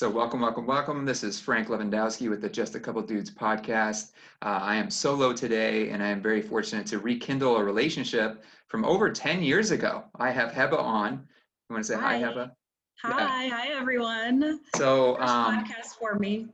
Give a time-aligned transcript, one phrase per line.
[0.00, 1.04] So, welcome, welcome, welcome.
[1.04, 4.12] This is Frank Lewandowski with the Just a Couple Dudes podcast.
[4.40, 8.86] Uh, I am solo today, and I am very fortunate to rekindle a relationship from
[8.86, 10.04] over 10 years ago.
[10.14, 11.28] I have Heba on.
[11.68, 12.50] You want to say hi, hi Heba?
[13.02, 13.50] Hi, yeah.
[13.50, 14.60] hi, everyone.
[14.74, 16.46] So, first um, podcast for me.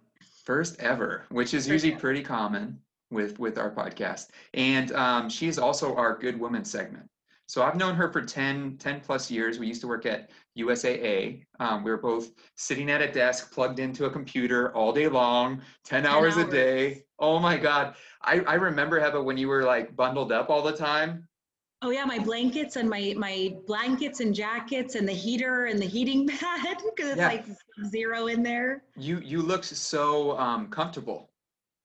[0.43, 2.01] First ever, which is first usually ever.
[2.01, 2.81] pretty common
[3.13, 4.31] with with our podcast.
[4.55, 7.09] And um, she's also our Good Woman segment.
[7.49, 9.61] So I've known her for 10, 10 plus years.
[9.61, 11.45] We used to work at USAA.
[11.61, 15.63] Um, we were both sitting at a desk, plugged into a computer all day long,
[15.85, 17.05] 10, 10 hours, hours, a day.
[17.19, 17.95] Oh my God.
[18.23, 21.29] I, I remember, Heba, when you were like bundled up all the time.
[21.83, 25.87] Oh yeah, my blankets and my my blankets and jackets and the heater and the
[25.87, 27.29] heating pad because it's yeah.
[27.29, 27.45] like
[27.87, 28.83] zero in there.
[28.97, 31.31] You you looked so um, comfortable.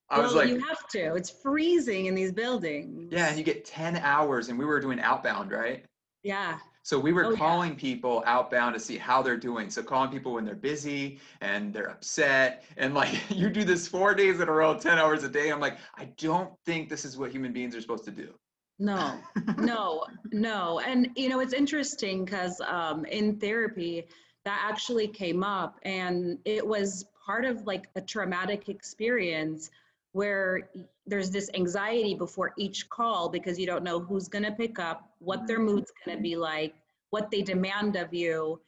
[0.10, 1.16] I well, was like, you have to.
[1.16, 3.10] It's freezing in these buildings.
[3.12, 5.86] Yeah, and you get 10 hours, and we were doing outbound, right?
[6.22, 6.58] Yeah.
[6.84, 7.80] So we were oh, calling yeah.
[7.80, 9.70] people outbound to see how they're doing.
[9.70, 12.64] So calling people when they're busy and they're upset.
[12.78, 15.52] And like you do this four days in a row, 10 hours a day.
[15.52, 18.34] I'm like, I don't think this is what human beings are supposed to do.
[18.80, 19.20] No,
[19.58, 20.80] no, no.
[20.80, 24.08] And you know, it's interesting because um, in therapy,
[24.44, 29.70] that actually came up and it was part of like a traumatic experience
[30.14, 30.70] where
[31.06, 35.10] there's this anxiety before each call because you don't know who's going to pick up,
[35.20, 35.76] what their mm-hmm.
[35.76, 36.76] mood's going to be like,
[37.10, 38.60] what they demand of you.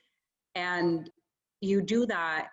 [0.56, 1.10] And
[1.62, 2.50] you do that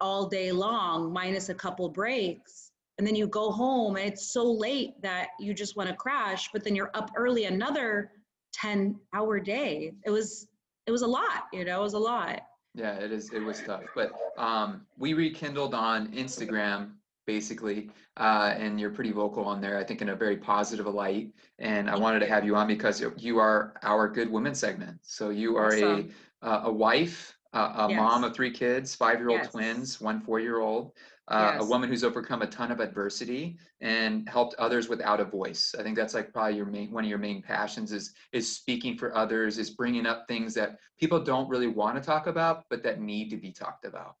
[0.00, 2.70] all day long, minus a couple breaks.
[2.98, 6.50] And then you go home and it's so late that you just want to crash,
[6.52, 8.12] but then you're up early another
[8.52, 9.92] 10 hour day.
[10.04, 10.46] It was,
[10.86, 12.40] it was a lot, you know, it was a lot.
[12.74, 13.32] Yeah, it is.
[13.32, 16.92] It was tough, but um, we rekindled on Instagram
[17.26, 19.78] basically, uh, and you're pretty vocal on there.
[19.78, 21.30] I think in a very positive light.
[21.58, 24.98] And I wanted to have you on because you are our Good Women segment.
[25.02, 26.12] So you are awesome.
[26.42, 27.98] a uh, a wife, uh, a yes.
[27.98, 29.52] mom of three kids, five year old yes.
[29.52, 30.92] twins, one four year old.
[31.28, 31.64] Uh, yes.
[31.64, 35.74] a woman who's overcome a ton of adversity and helped others without a voice.
[35.78, 38.98] I think that's like probably your main one of your main passions is is speaking
[38.98, 42.82] for others, is bringing up things that people don't really want to talk about, but
[42.82, 44.16] that need to be talked about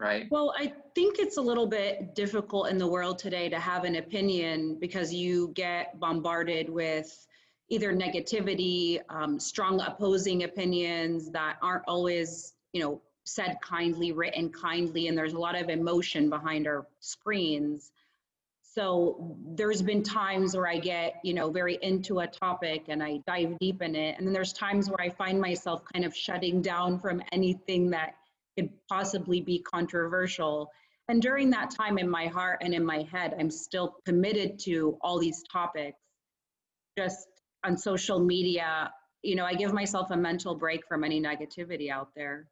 [0.00, 0.26] right?
[0.30, 3.96] Well, I think it's a little bit difficult in the world today to have an
[3.96, 7.26] opinion because you get bombarded with
[7.68, 15.06] either negativity, um, strong opposing opinions that aren't always, you know, said kindly, written kindly,
[15.06, 17.92] and there's a lot of emotion behind our screens.
[18.62, 23.20] So there's been times where I get, you know, very into a topic and I
[23.26, 24.16] dive deep in it.
[24.16, 28.14] And then there's times where I find myself kind of shutting down from anything that
[28.60, 30.70] could possibly be controversial.
[31.08, 34.96] And during that time in my heart and in my head, I'm still committed to
[35.00, 35.98] all these topics.
[36.98, 37.26] Just
[37.64, 42.08] on social media, you know, I give myself a mental break from any negativity out
[42.14, 42.46] there.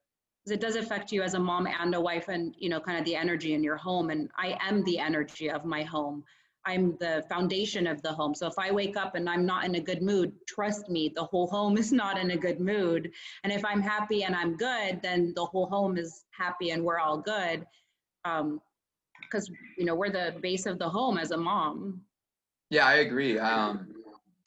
[0.45, 2.99] Because it does affect you as a mom and a wife and, you know, kind
[2.99, 4.11] of the energy in your home.
[4.11, 6.25] And I am the energy of my home.
[6.69, 8.35] I'm the foundation of the home.
[8.35, 11.25] So if I wake up and I'm not in a good mood, trust me, the
[11.25, 13.11] whole home is not in a good mood.
[13.43, 16.99] And if I'm happy and I'm good, then the whole home is happy and we're
[16.99, 17.67] all good.
[18.27, 18.61] Um,
[19.23, 22.01] because you know we're the base of the home as a mom.
[22.71, 23.39] Yeah, I agree.
[23.39, 23.95] Um,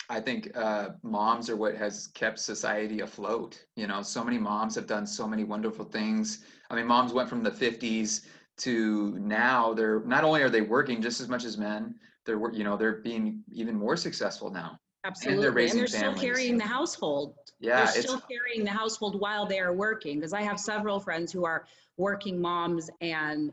[0.09, 3.63] I think uh, moms are what has kept society afloat.
[3.75, 6.45] You know, so many moms have done so many wonderful things.
[6.69, 8.25] I mean, moms went from the 50s
[8.57, 11.95] to now they're not only are they working just as much as men
[12.25, 14.79] they're you know they're being even more successful now.
[15.03, 17.35] Absolutely and they're, raising and they're still carrying the household.
[17.59, 21.31] Yeah they're still carrying the household while they are working because i have several friends
[21.31, 21.65] who are
[21.97, 23.51] working moms and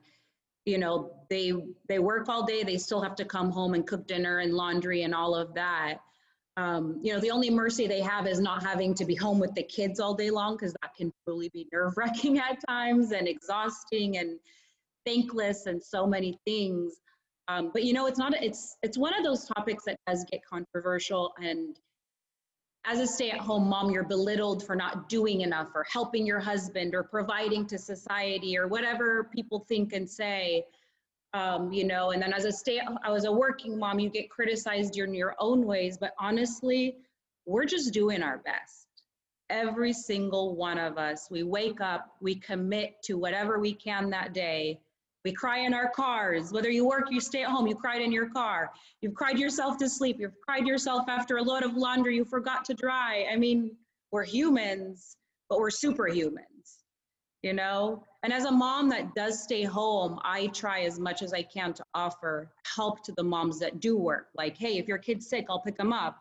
[0.69, 1.53] you know they
[1.89, 5.03] they work all day they still have to come home and cook dinner and laundry
[5.03, 5.99] and all of that.
[6.59, 9.55] Um, you know the only mercy they have is not having to be home with
[9.55, 13.29] the kids all day long because that can truly be nerve wracking at times and
[13.29, 14.39] exhausting and
[15.07, 16.97] thankless and so many things.
[17.49, 20.45] Um, but you know, it's not, it's, it's one of those topics that does get
[20.45, 21.79] controversial and
[22.89, 27.03] as a stay-at-home mom, you're belittled for not doing enough or helping your husband or
[27.03, 30.65] providing to society or whatever people think and say.
[31.35, 34.97] Um, you know, and then as a stay, as a working mom, you get criticized
[34.97, 35.99] in your own ways.
[35.99, 36.97] But honestly,
[37.45, 38.87] we're just doing our best.
[39.51, 44.33] Every single one of us, we wake up, we commit to whatever we can that
[44.33, 44.81] day,
[45.29, 46.53] we cry in our cars.
[46.53, 48.71] Whether you work, you stay at home, you cried in your car.
[49.03, 50.17] You've cried yourself to sleep.
[50.19, 53.27] You've cried yourself after a load of laundry you forgot to dry.
[53.31, 53.77] I mean,
[54.11, 55.19] we're humans,
[55.51, 56.79] but we're superhumans,
[57.43, 58.03] you know?
[58.23, 61.75] And as a mom that does stay home, I try as much as I can
[61.75, 64.29] to offer help to the moms that do work.
[64.35, 66.17] Like, hey, if your kid's sick, I'll pick them up.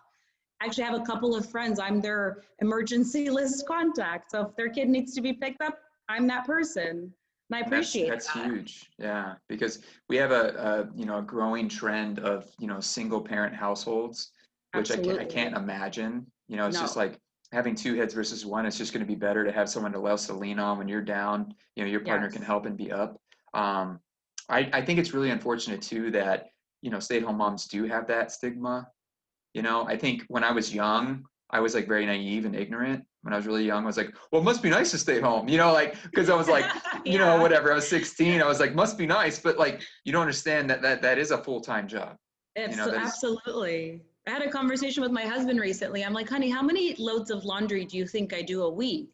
[0.59, 4.31] I actually have a couple of friends, I'm their emergency list contact.
[4.31, 7.13] So if their kid needs to be picked up, I'm that person
[7.55, 8.45] I And that's, appreciate that's that.
[8.45, 8.89] huge.
[8.99, 9.79] Yeah, because
[10.09, 14.31] we have a, a you know a growing trend of you know single parent households,
[14.73, 16.25] which I can't I can't imagine.
[16.47, 17.19] You know, it's just like
[17.53, 18.65] having two heads versus one.
[18.65, 21.01] It's just going to be better to have someone else to lean on when you're
[21.01, 21.53] down.
[21.75, 23.19] You know, your partner can help and be up.
[23.53, 23.99] Um,
[24.49, 26.47] I I think it's really unfortunate too that
[26.81, 28.87] you know stay-at-home moms do have that stigma.
[29.53, 33.05] You know, I think when I was young, I was like very naive and ignorant.
[33.27, 35.19] When I was really young, I was like, well, it must be nice to stay
[35.19, 35.49] home.
[35.49, 36.63] You know, like because I was like
[37.05, 37.73] you know, whatever.
[37.73, 38.41] I was 16.
[38.41, 41.31] I was like, must be nice, but like, you don't understand that that that is
[41.31, 42.15] a full time job.
[42.55, 44.01] It's know, that is- absolutely.
[44.27, 46.05] I had a conversation with my husband recently.
[46.05, 49.09] I'm like, honey, how many loads of laundry do you think I do a week?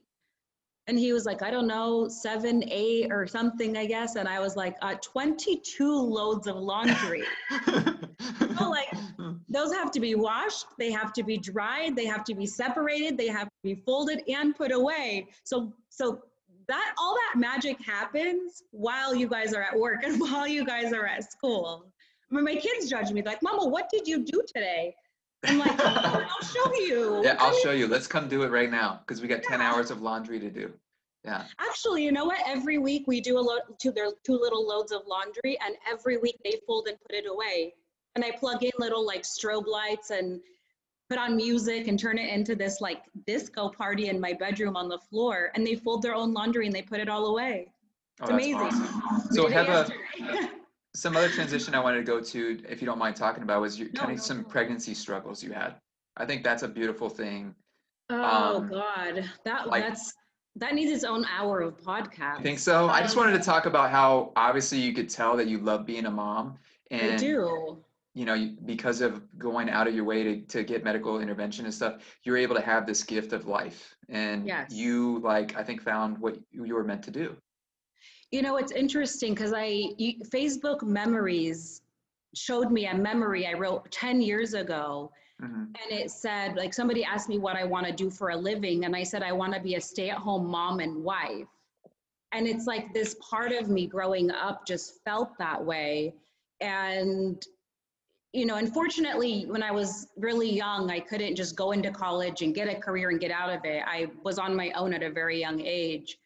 [0.86, 4.16] And he was like, I don't know, seven, eight, or something, I guess.
[4.16, 7.24] And I was like, uh, 22 loads of laundry.
[8.60, 8.88] Oh, like,
[9.54, 13.18] Those have to be washed, they have to be dried, they have to be separated,
[13.18, 15.28] they have to be folded and put away.
[15.44, 16.24] So, so
[16.68, 20.92] that all that magic happens while you guys are at work and while you guys
[20.92, 21.86] are at school.
[22.32, 24.96] I mean, my kids judge me like, "Mama, what did you do today?"
[25.46, 27.88] I'm like, oh, "I'll show you." yeah, I I'll mean, show you.
[27.88, 30.74] Let's come do it right now because we got 10 hours of laundry to do.
[31.24, 31.44] Yeah.
[31.60, 32.40] Actually, you know what?
[32.48, 36.18] Every week we do a lo- two their two little loads of laundry, and every
[36.18, 37.76] week they fold and put it away.
[38.16, 40.40] And I plug in little like strobe lights and
[41.10, 44.88] put on music and turn it into this like disco party in my bedroom on
[44.88, 45.52] the floor.
[45.56, 47.68] And they fold their own laundry and they put it all away.
[48.22, 48.58] Oh, It's that's amazing.
[48.58, 49.32] awesome.
[49.32, 50.50] So did have a
[50.96, 53.80] some other transition I wanted to go to, if you don't mind talking about, was
[53.80, 54.44] your No, kind of no, some no.
[54.44, 55.76] pregnancy struggles you had.
[56.18, 57.56] I think that's a beautiful thing.
[58.12, 60.14] oh Um, God, that like- that's
[60.58, 62.38] that needs its own hour of podcast.
[62.38, 62.88] I think so?
[62.88, 65.84] I just Um, wanted to talk about how obviously you could tell that you love
[65.84, 66.60] being a mom.
[66.92, 67.84] I And do.
[68.14, 71.74] You know, because of going out of your way to, to get medical intervention and
[71.74, 73.96] stuff, you're able to have this gift of life.
[74.10, 74.72] And Yes.
[74.72, 77.36] you, like, I think, found what you were meant to do.
[78.32, 79.66] You know, it's interesting because I
[79.98, 81.82] you- Facebook memories
[82.36, 85.12] showed me a memory I wrote 10 years ago.
[85.40, 88.38] hmm And it said, like, somebody asked me what I want to do for a
[88.38, 88.86] living.
[88.86, 91.48] And I said, I want to be a stay at home mom and wife.
[92.32, 96.14] And it's like this part of me growing up just felt that way.
[96.62, 97.44] And,
[98.34, 102.54] you know, unfortunately, when I was really young, I couldn't just go into college and
[102.54, 103.84] get a career and get out of it.
[103.86, 106.18] I was on my own at a very young age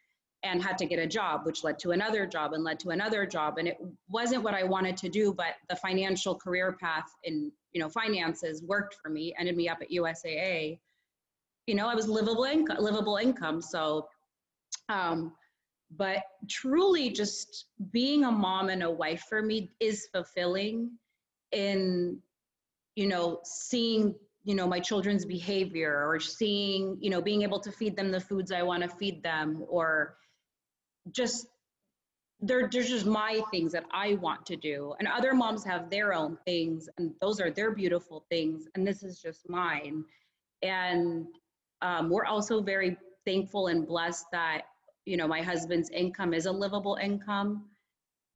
[0.43, 3.25] and had to get a job, which led to another job and led to another
[3.25, 3.57] job.
[3.57, 3.77] And it
[4.07, 8.63] wasn't what I wanted to do, but the financial career path in, you know, finances
[8.63, 10.79] worked for me, ended me up at USAA.
[11.65, 13.61] You know, I was livable income, livable income.
[13.61, 14.07] So,
[14.87, 15.33] um,
[15.97, 20.91] but truly just being a mom and a wife for me is fulfilling
[21.51, 22.19] in,
[22.95, 27.69] you know, seeing you know my children's behavior or seeing you know being able to
[27.69, 30.15] feed them the foods i want to feed them or
[31.11, 31.47] just
[32.39, 34.93] they're, they're just my things that I want to do.
[34.99, 38.67] And other moms have their own things, and those are their beautiful things.
[38.75, 40.03] And this is just mine.
[40.61, 41.25] And
[41.81, 44.63] um, we're also very thankful and blessed that,
[45.05, 47.65] you know, my husband's income is a livable income.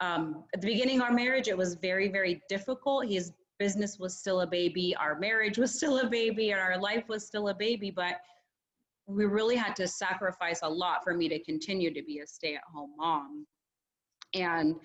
[0.01, 3.05] Um, at the beginning of our marriage, it was very, very difficult.
[3.05, 7.07] His business was still a baby, our marriage was still a baby, and our life
[7.07, 7.91] was still a baby.
[7.91, 8.15] But
[9.07, 12.55] we really had to sacrifice a lot for me to continue to be a stay
[12.55, 13.45] at home mom.
[14.33, 14.75] And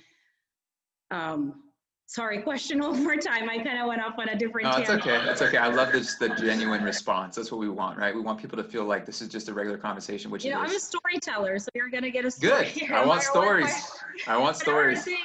[1.11, 1.63] um,
[2.07, 3.49] sorry, question one more time.
[3.51, 5.25] I kind of went off on a different No, it's okay.
[5.25, 5.59] That's okay.
[5.59, 7.37] I love this, the genuine response.
[7.37, 8.15] That's what we want, right?
[8.15, 10.61] We want people to feel like this is just a regular conversation, which You know,
[10.61, 12.65] I'm a storyteller, so you're gonna get a story.
[12.65, 12.67] Good.
[12.69, 13.91] here I want stories.
[14.27, 15.05] I want stories.
[15.05, 15.17] thing.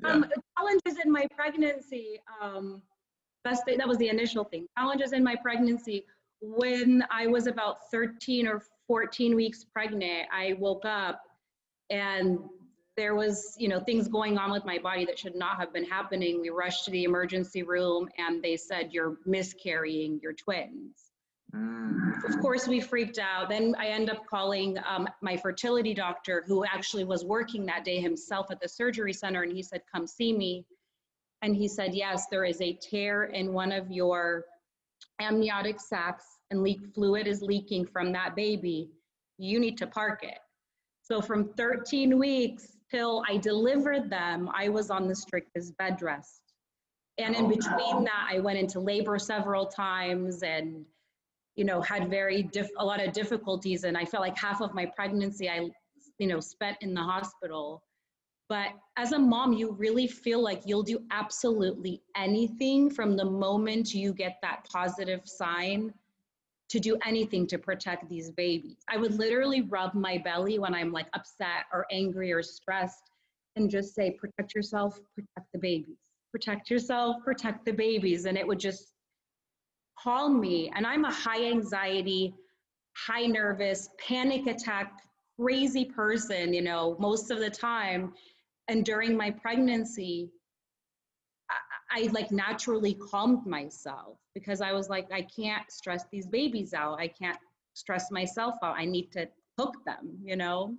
[0.00, 0.08] Yeah.
[0.12, 0.24] Um,
[0.56, 2.20] challenges in my pregnancy.
[2.40, 2.80] Um,
[3.44, 4.66] that's the, that was the initial thing.
[4.78, 6.04] Challenges in my pregnancy.
[6.40, 11.20] When I was about 13 or 14 weeks pregnant, I woke up
[11.90, 12.38] and
[12.96, 15.84] there was, you know, things going on with my body that should not have been
[15.84, 16.40] happening.
[16.40, 21.10] We rushed to the emergency room and they said, "You're miscarrying your twins."
[21.54, 22.24] Mm.
[22.28, 26.64] of course we freaked out then i end up calling um, my fertility doctor who
[26.64, 30.32] actually was working that day himself at the surgery center and he said come see
[30.32, 30.64] me
[31.42, 34.44] and he said yes there is a tear in one of your
[35.20, 38.88] amniotic sacs and leak fluid is leaking from that baby
[39.38, 40.38] you need to park it
[41.02, 46.42] so from 13 weeks till i delivered them i was on the strictest bed rest
[47.18, 47.48] and in Oh.
[47.48, 50.84] between that i went into labor several times and
[51.56, 54.72] you know, had very diff- a lot of difficulties, and I felt like half of
[54.72, 55.68] my pregnancy I,
[56.18, 57.82] you know, spent in the hospital.
[58.48, 63.92] But as a mom, you really feel like you'll do absolutely anything from the moment
[63.92, 65.92] you get that positive sign
[66.70, 68.76] to do anything to protect these babies.
[68.88, 73.10] I would literally rub my belly when I'm like upset or angry or stressed
[73.56, 75.98] and just say, protect yourself, protect the babies,
[76.30, 78.24] protect yourself, protect the babies.
[78.24, 78.92] And it would just
[79.98, 80.70] calm me.
[80.76, 82.34] And I'm a high anxiety,
[82.96, 84.92] high nervous, panic attack,
[85.38, 88.14] crazy person, you know, most of the time.
[88.68, 90.30] And during my pregnancy,
[91.90, 97.00] I like naturally calmed myself because I was like, I can't stress these babies out.
[97.00, 97.38] I can't
[97.74, 98.76] stress myself out.
[98.78, 99.28] I need to
[99.58, 100.76] hook them, you know?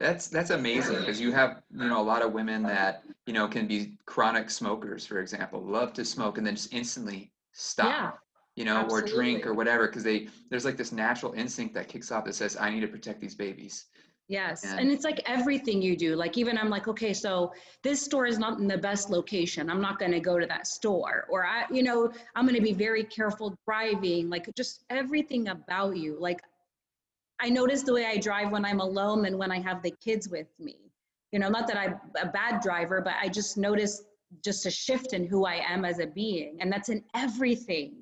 [0.00, 3.46] That's that's amazing because you have you know a lot of women that you know
[3.46, 8.10] can be chronic smokers, for example, love to smoke and then just instantly stop, yeah,
[8.56, 9.10] you know, absolutely.
[9.10, 12.34] or drink or whatever because they there's like this natural instinct that kicks off that
[12.34, 13.86] says I need to protect these babies.
[14.28, 14.62] Yes.
[14.62, 16.14] And, and, it's like everything you do.
[16.14, 19.70] Like, even I'm like, okay, so this store is not in the best location.
[19.70, 21.26] I'm not going to go to that store.
[21.30, 24.28] Or, I, you know, I'm going to be very careful driving.
[24.28, 26.18] Like, just everything about you.
[26.20, 26.42] Like,
[27.40, 30.28] I notice the way I drive when I'm alone and when I have the kids
[30.28, 30.76] with me.
[31.32, 34.02] You know, not that I'm a bad driver, but I just notice
[34.44, 36.58] just a shift in who I am as a being.
[36.60, 37.94] And that's in everything,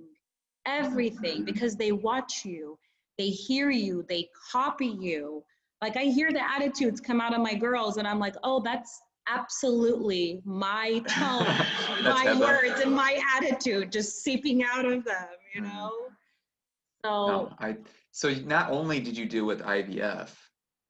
[0.67, 1.45] everything, mm-hmm.
[1.45, 2.77] because they watch you,
[3.17, 5.45] they hear you, they copy you
[5.87, 9.03] like I hear the attitudes come out of my girls, and I'm like, oh, that's
[9.29, 11.47] absolutely my tone,
[12.03, 15.71] my words, and my attitude just seeping out of them, you mm-hmm.
[15.71, 15.93] know?
[17.05, 17.77] So no, I
[18.11, 20.31] so not only did you deal with IVF,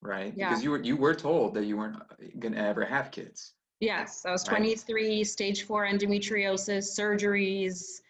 [0.00, 0.32] right?
[0.34, 0.48] Yeah.
[0.48, 1.98] Because you were you were told that you weren't
[2.38, 3.52] gonna ever have kids.
[3.80, 5.26] Yes, I was 23, right?
[5.26, 8.00] stage four endometriosis, surgeries,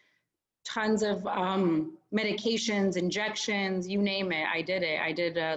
[0.65, 4.47] tons of um, medications, injections, you name it.
[4.47, 5.01] I did it.
[5.01, 5.57] I did a uh,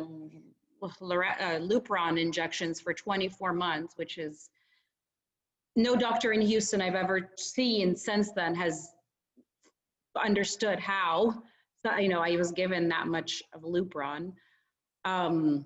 [0.82, 4.50] Lupron injections for 24 months, which is
[5.76, 8.90] no doctor in Houston I've ever seen since then has
[10.16, 11.42] understood how.
[11.86, 14.34] So, you know, I was given that much of Lupron.
[15.06, 15.66] Um,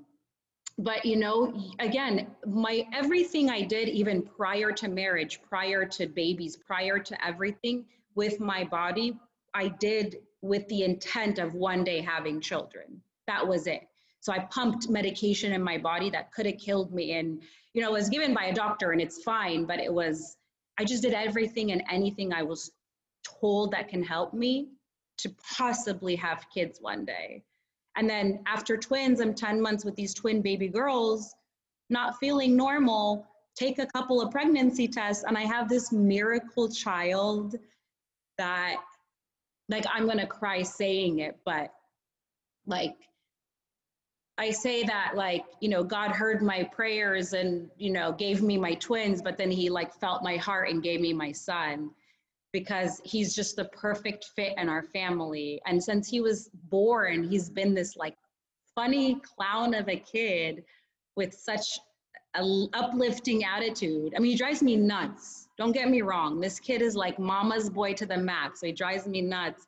[0.78, 6.58] but you know, again, my everything I did, even prior to marriage, prior to babies,
[6.58, 9.18] prior to everything with my body,
[9.54, 13.02] I did with the intent of one day having children.
[13.28, 13.88] That was it.
[14.24, 17.18] So I pumped medication in my body that could have killed me.
[17.20, 17.42] And,
[17.74, 20.38] you know, it was given by a doctor and it's fine, but it was,
[20.80, 22.72] I just did everything and anything I was
[23.26, 24.70] told that can help me
[25.18, 27.44] to possibly have kids one day.
[27.98, 31.36] And then after twins, I'm 10 months with these twin baby girls,
[31.90, 37.58] not feeling normal, take a couple of pregnancy tests, and I have this miracle child
[38.38, 38.78] that,
[39.68, 41.74] like, I'm gonna cry saying it, but
[42.66, 42.96] like,
[44.38, 48.58] I say that like, you know, God heard my prayers and, you know, gave me
[48.58, 51.92] my twins, but then he like felt my heart and gave me my son
[52.52, 55.62] because he's just the perfect fit in our family.
[55.66, 58.16] And since he was born, he's been this like
[58.76, 60.64] funny clown of a kid
[61.16, 61.80] with such
[62.36, 64.14] a uplifting attitude.
[64.16, 65.48] I mean, he drives me nuts.
[65.58, 66.40] Don't get me wrong.
[66.40, 68.62] This kid is like mama's boy to the max.
[68.62, 69.68] So he drives me nuts.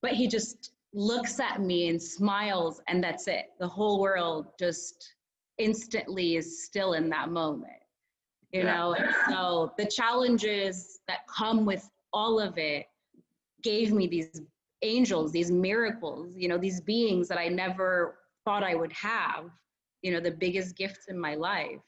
[0.00, 3.46] But he just looks at me and smiles and that's it.
[3.58, 5.14] The whole world just
[5.58, 7.72] instantly is still in that moment
[8.52, 8.76] you yeah.
[8.76, 8.94] know?
[8.94, 12.86] And so the challenges that come with all of it
[13.62, 14.40] gave me these
[14.82, 18.16] angels these miracles you know these beings that i never
[18.46, 19.50] thought i would have
[20.00, 21.82] you know the biggest gifts in my life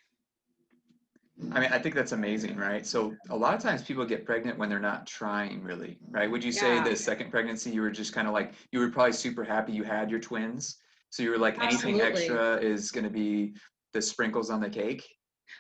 [1.53, 2.87] I mean, I think that's amazing, right?
[2.87, 6.31] So a lot of times people get pregnant when they're not trying really, right?
[6.31, 6.85] Would you say yeah.
[6.85, 9.83] the second pregnancy you were just kind of like you were probably super happy you
[9.83, 10.79] had your twins?
[11.11, 12.01] So you were like Absolutely.
[12.01, 13.55] anything extra is going to be
[13.93, 15.07] the sprinkles on the cake?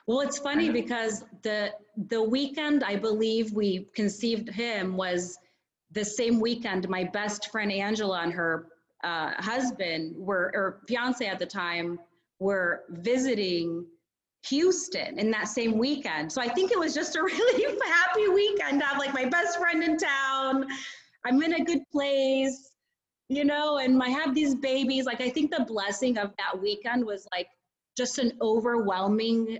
[0.06, 1.72] Well, it's funny because the
[2.08, 5.38] the weekend I believe we conceived him was
[5.90, 8.68] the same weekend my best friend Angela and her
[9.04, 11.98] uh, husband were or fiance at the time
[12.38, 13.84] were visiting
[14.48, 16.32] Houston in that same weekend.
[16.32, 19.58] So I think it was just a really happy weekend to have like my best
[19.58, 20.66] friend in town.
[21.24, 22.70] I'm in a good place,
[23.28, 25.04] you know, and I have these babies.
[25.04, 27.48] Like I think the blessing of that weekend was like
[27.96, 29.58] just an overwhelming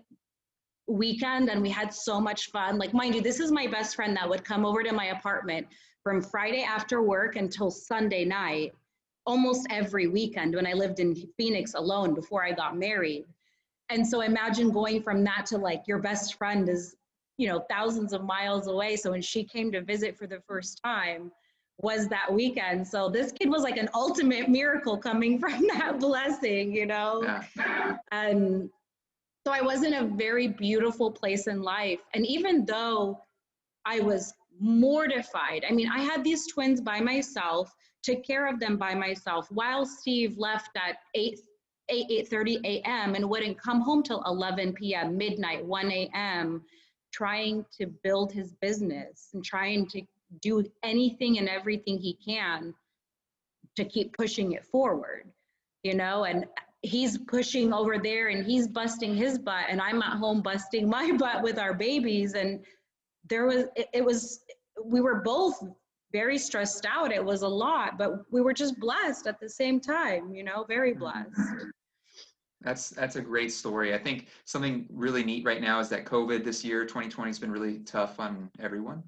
[0.89, 2.79] weekend and we had so much fun.
[2.79, 5.69] Like mind you, this is my best friend that would come over to my apartment
[6.03, 8.73] from Friday after work until Sunday night
[9.25, 13.25] almost every weekend when I lived in Phoenix alone before I got married
[13.93, 16.97] and so imagine going from that to like your best friend is
[17.37, 18.97] you know thousands of miles away.
[18.97, 21.31] So when she came to visit for the first time
[21.79, 22.87] was that weekend.
[22.87, 27.23] So this kid was like an ultimate miracle coming from that blessing you know?
[27.23, 27.97] Yeah.
[28.13, 28.71] and
[29.45, 32.01] so i was in a very beautiful place in life.
[32.15, 33.21] And even though
[33.85, 38.77] i was mortified i mean i had these twins by myself took care of them
[38.77, 41.39] by myself while Steve left at 8
[41.93, 43.15] 8 8:30 a.m.
[43.15, 45.17] and wouldn't come home till 11 p.m.
[45.17, 46.63] midnight 1 a.m.
[47.13, 50.03] trying to build his business and trying to
[50.41, 52.75] do anything and everything he can
[53.77, 55.25] to keep pushing it forward
[55.83, 56.47] you know and
[56.83, 61.13] he's pushing over there and he's busting his butt and i'm at home busting my
[61.13, 62.61] butt with our babies and
[63.29, 64.41] there was it, it was
[64.85, 65.63] we were both
[66.13, 69.81] very stressed out it was a lot but we were just blessed at the same
[69.81, 71.01] time you know very mm-hmm.
[71.01, 71.67] blessed
[72.63, 73.95] That's that's a great story.
[73.95, 77.51] I think something really neat right now is that COVID this year, 2020, has been
[77.51, 79.03] really tough on everyone.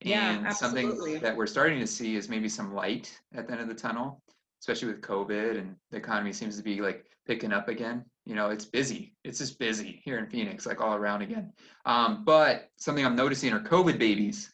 [0.00, 0.82] Yeah, And absolutely.
[0.92, 3.74] something that we're starting to see is maybe some light at the end of the
[3.74, 4.22] tunnel,
[4.60, 8.04] especially with COVID and the economy seems to be like picking up again.
[8.26, 9.14] You know, it's busy.
[9.24, 11.52] It's just busy here in Phoenix, like all around again.
[11.86, 14.50] Um, but something I'm noticing are COVID babies.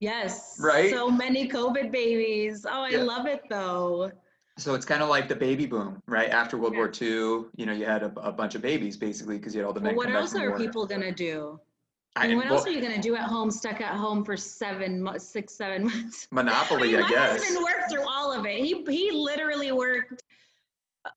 [0.00, 0.90] yes Right?
[0.90, 3.02] so many covid babies oh i Yeah.
[3.04, 4.10] love it though
[4.56, 6.30] So it's kind of like the baby boom, right?
[6.30, 9.52] After World War II, you know, you had a, a bunch of babies basically because
[9.54, 11.58] you had all the men well, what else are people gonna do
[12.16, 14.24] I- I mean, what well, else are you gonna do at home, stuck at home
[14.24, 16.28] for seven, six, seven months?
[16.30, 17.42] Monopoly, I, my guess.
[17.44, 18.58] husband worked through all of it.
[18.64, 20.22] He he literally worked.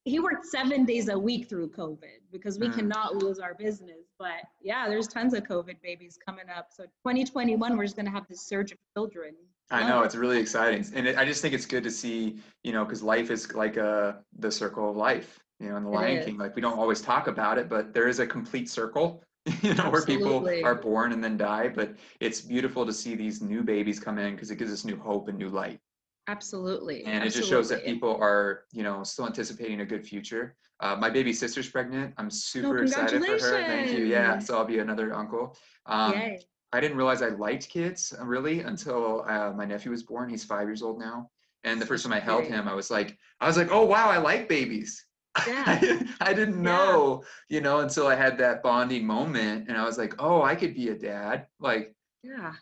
[0.04, 2.74] He worked seven days a week through COVID because we Mm.
[2.74, 4.08] cannot lose our business.
[4.18, 6.72] But yeah, there's tons of COVID babies coming up.
[6.72, 9.34] So 2021, we're just gonna have this surge of children.
[9.70, 12.72] I know it's really exciting, and it, I just think it's good to see, you
[12.72, 16.24] know, because life is like a the circle of life, you know, in the Lion.
[16.24, 16.38] King.
[16.38, 19.22] Like we don't always talk about it, but there is a complete circle,
[19.62, 21.68] you know, where people are born and then die.
[21.68, 24.98] But it's beautiful to see these new babies come in because it gives us new
[24.98, 25.80] hope and new light,
[26.28, 27.04] Absolutely.
[27.04, 30.56] and it just shows that people are, you know, still anticipating a good future.
[30.80, 32.14] Uh, my baby sister's pregnant.
[32.18, 33.64] I'm super excited for her.
[33.66, 34.04] Thank you.
[34.04, 35.56] Yeah, so I'll be another uncle.
[35.86, 36.40] Um, Yay.
[36.72, 40.28] I didn't realize I liked kids uh, really until uh, my nephew was born.
[40.28, 41.30] He's five years old now.
[41.64, 44.08] And the first time I held him, I was like, I was like, oh wow,
[44.08, 45.04] I like babies.
[45.46, 45.62] Yeah.
[45.66, 46.70] I, didn't, didn't Yeah.
[46.72, 50.56] know, you know, until I had that bonding moment, and I was like, oh, I
[50.56, 51.46] could be a dad.
[51.60, 52.54] Like, Yeah.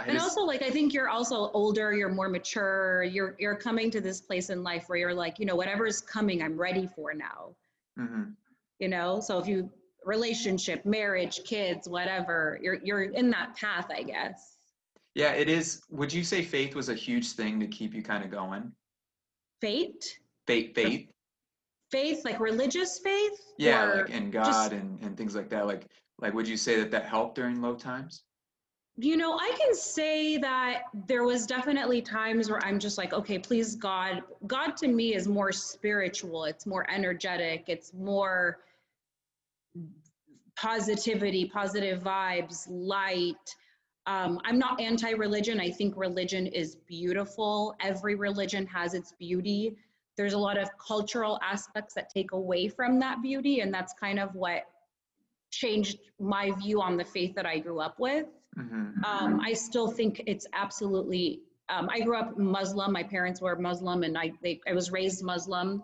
[0.00, 3.54] I and just, also like i think you're also older you're more mature you're you're
[3.54, 6.88] coming to this place in life where you're like you know whatever's coming i'm ready
[6.96, 7.54] for now
[7.96, 8.34] Mhm.
[8.80, 9.70] you know so if you
[10.04, 14.50] relationship marriage kids whatever you're you're in that path i guess
[15.16, 15.80] yeah, it is.
[15.90, 18.72] Would you say faith was a huge thing to keep you kind of going?
[19.64, 21.08] fate Faith, faith,
[21.90, 25.66] faith like religious faith yeah, like in God and and things like that.
[25.66, 25.86] Like,
[26.18, 28.24] like, would you say that that helped during low times?
[28.96, 33.38] You know, I can say that there was definitely times where I'm just like, okay,
[33.38, 34.22] please God.
[34.46, 36.44] God to me is more spiritual.
[36.44, 37.64] It's more energetic.
[37.68, 38.58] It's more
[40.56, 43.56] positivity, positive vibes, light.
[44.06, 45.60] Um, I'm not anti-religion.
[45.60, 47.74] I think religion is beautiful.
[47.80, 49.76] Every religion has its beauty.
[50.16, 54.18] There's a lot of cultural aspects that take away from that beauty, and that's kind
[54.18, 54.62] of what
[55.50, 59.88] changed my view on the faith that I grew up with hmm um, I still
[59.88, 61.40] think it's absolutely.
[61.68, 62.92] Um, I grew up Muslim.
[62.92, 65.82] My parents were Muslim, and I they, I was raised Muslim.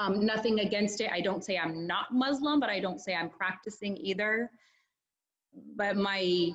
[0.00, 1.10] Um, nothing against it.
[1.12, 4.50] I don't say I'm not Muslim, but I don't say I'm practicing either.
[5.76, 6.50] But my,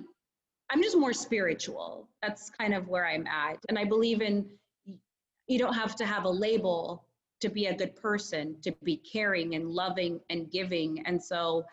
[0.71, 2.10] I'm just more spiritual.
[2.23, 4.45] That's kind of where I'm at, and I believe in.
[5.47, 7.05] You don't have to have a label
[7.41, 11.63] to be a good person, to be caring and loving and giving, and so.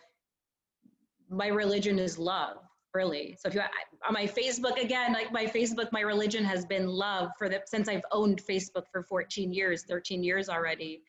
[1.29, 2.57] My religion is love
[2.93, 3.35] really.
[3.39, 3.61] So if you
[4.07, 7.87] on my Facebook again, like my Facebook, my religion has been love for the since
[7.87, 11.01] I've owned Facebook for 14 years, 13 years already.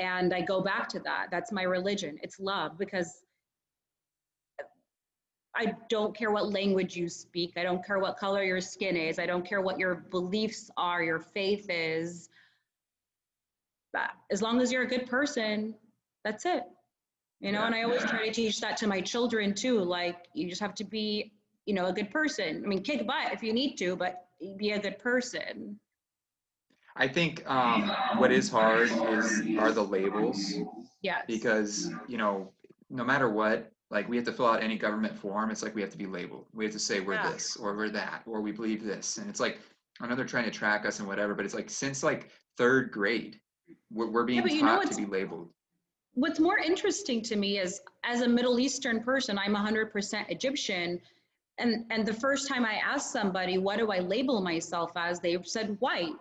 [0.00, 1.26] And I go back to that.
[1.30, 2.18] That's my religion.
[2.22, 3.24] It's love because
[5.56, 7.54] I don't care what language you speak.
[7.56, 9.18] I don't care what color your skin is.
[9.18, 12.28] I don't care what your beliefs are, your faith is.
[14.30, 15.74] As long as you're a good person,
[16.24, 16.62] that's it
[17.40, 17.66] you know Yeah.
[17.66, 20.74] and i always try to teach that to my children too like you just have
[20.74, 21.32] to be
[21.66, 24.72] you know a good person i mean kick butt if you need to but be
[24.72, 25.78] a good person
[26.98, 30.54] I think um, what is hard is are the labels.
[31.02, 31.24] Yes.
[31.26, 32.52] Because you know
[32.90, 35.80] no matter what like we have to fill out any government form it's like we
[35.80, 36.46] have to be labeled.
[36.52, 37.32] We have to say we're Yeah.
[37.32, 39.18] this or we're that or we believe this.
[39.18, 39.60] And it's like
[40.00, 42.90] i know they're trying to track us and whatever but it's like since like third
[42.90, 43.40] grade
[43.92, 45.48] we're, we're being know taught to be labeled.
[46.14, 51.00] what's more interesting to me is as a middle eastern person i'm 100% egyptian.
[51.58, 55.18] And and the first time i asked somebody what do i label myself as?
[55.20, 56.12] they said white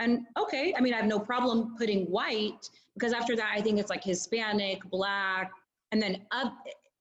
[0.00, 3.78] and okay i mean i have no problem putting white because after that i think
[3.78, 5.50] it's like hispanic black
[5.92, 6.22] and then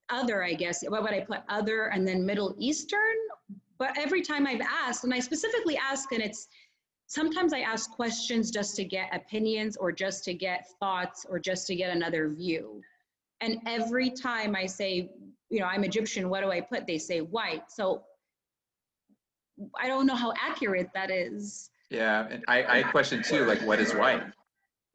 [0.10, 3.00] other i guess what would i put other and then middle eastern
[3.78, 6.48] but every time i've asked and i specifically ask and it's
[7.14, 11.68] sometimes I ask questions just to get opinions or just to get thoughts or just
[11.68, 12.82] to get another view.
[13.40, 15.12] And every time I say,
[15.50, 16.88] you know, I'm Egyptian, what do I put?
[16.88, 17.70] They say white.
[17.70, 18.02] So
[19.80, 21.70] I don't know how accurate that is.
[21.94, 24.24] Yeah, and I, I question too, like, what is white?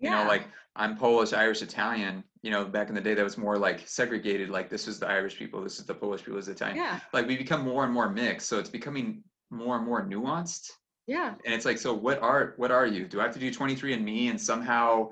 [0.00, 0.22] You Yeah.
[0.22, 2.24] know, like I'm Polish, Irish, Italian.
[2.42, 4.48] You know, back in the day, that was more like segregated.
[4.48, 6.76] Like this is the Irish people, this is the Polish people, this is the Italian.
[6.76, 7.00] Yeah.
[7.12, 10.70] Like we become more and more mixed, so it's becoming more and more nuanced.
[11.06, 11.34] Yeah.
[11.44, 13.06] And it's like, so what are what are you?
[13.06, 15.10] Do I have to do 23 and Me and somehow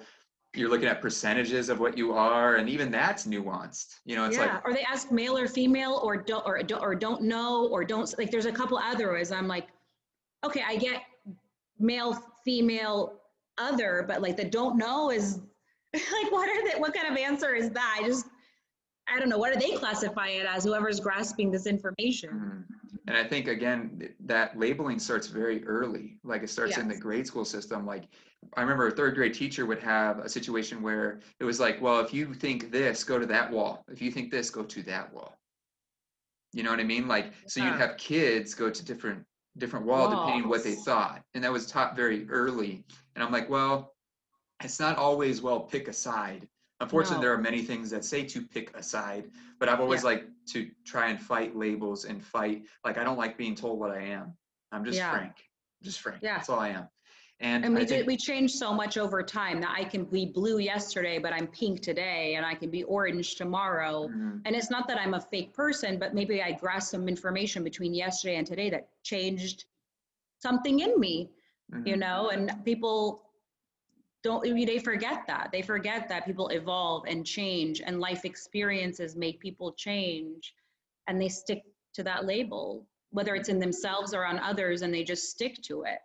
[0.54, 3.96] you're looking at percentages of what you are, and even that's nuanced.
[4.04, 4.54] You know, it's yeah.
[4.54, 7.84] like or they ask male or female or don't or don't or don't know or
[7.84, 9.32] don't like there's a couple other ways.
[9.32, 9.68] I'm like,
[10.44, 11.02] okay, I get
[11.78, 13.20] male, female,
[13.58, 15.40] other, but like the don't know is
[15.94, 17.98] like what are they what kind of answer is that?
[18.00, 18.26] I just
[19.08, 19.38] I don't know.
[19.38, 20.64] What do they classify it as?
[20.64, 22.64] Whoever's grasping this information.
[23.06, 26.18] And I think again that labeling starts very early.
[26.24, 27.86] Like it starts in the grade school system.
[27.86, 28.08] Like
[28.56, 32.00] I remember a third grade teacher would have a situation where it was like, well,
[32.00, 33.84] if you think this, go to that wall.
[33.90, 35.36] If you think this, go to that wall.
[36.52, 37.06] You know what I mean?
[37.06, 39.24] Like so you'd have kids go to different
[39.58, 41.22] different wall depending on what they thought.
[41.34, 42.84] And that was taught very early.
[43.14, 43.94] And I'm like, well,
[44.62, 46.48] it's not always well pick a side.
[46.80, 47.22] Unfortunately, No.
[47.22, 50.06] there are many things that say to pick a side, but I've always Yeah.
[50.10, 52.66] liked to try and fight labels and fight.
[52.84, 54.36] Like I don't like being told what I am.
[54.72, 55.10] I'm just Yeah.
[55.10, 55.48] frank.
[55.82, 56.22] Just frank.
[56.22, 56.36] Yeah.
[56.36, 56.88] That's all I am.
[57.40, 60.58] And, And we did, we changed so much over time that I can be blue
[60.58, 64.08] yesterday, but I'm pink today, and I can be orange tomorrow.
[64.08, 64.40] Mhm.
[64.46, 67.92] And it's not that I'm a fake person, but maybe I grasped some information between
[67.92, 69.66] yesterday and today that changed
[70.38, 71.30] something in me,
[71.84, 71.98] you Mhm.
[71.98, 73.22] know, and people
[74.22, 75.50] don't, they forget that.
[75.52, 80.54] They forget that people evolve and change and life experiences make people change
[81.06, 85.04] and they stick to that label, whether it's in themselves or on others, and they
[85.04, 86.00] just stick to it.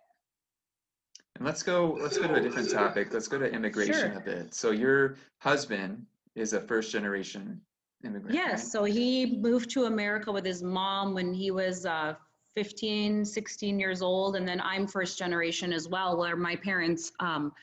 [1.35, 1.97] And let's go.
[1.99, 3.13] Let's go to a different topic.
[3.13, 4.13] Let's go to immigration Sure.
[4.13, 4.53] a bit.
[4.53, 7.59] So your husband is a first generation
[8.03, 8.35] immigrant.
[8.35, 8.59] Yes, right?
[8.59, 12.15] so he moved to America with his mom when he was uh,
[12.55, 14.35] 15, 16 years old.
[14.35, 17.53] And then I'm first generation as well, where my parents um,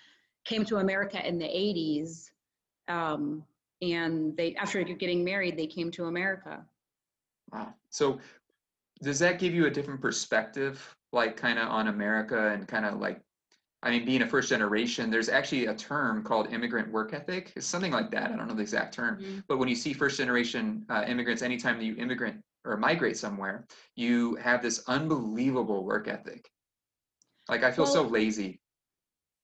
[0.45, 2.31] came to America in the 80s.
[2.89, 3.45] Um,
[3.83, 6.65] and they, after getting married, they came to America.
[7.53, 7.75] Wow.
[7.91, 8.19] So
[9.03, 12.99] does that give you a different perspective, like kind of on America and kind of
[12.99, 13.21] like,
[13.83, 17.53] I mean, being a first generation, there's actually a term called immigrant work ethic.
[17.55, 18.33] It's something like that.
[18.33, 19.45] I don't know the exact term, Mhm.
[19.47, 23.67] but when you see first generation uh, immigrants, anytime that you immigrant or migrate somewhere,
[23.95, 26.51] you have this unbelievable work ethic.
[27.49, 28.61] Like I feel so lazy.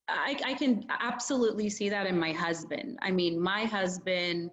[0.08, 2.98] I, I can absolutely see that in my husband.
[3.00, 4.50] I mean, my husband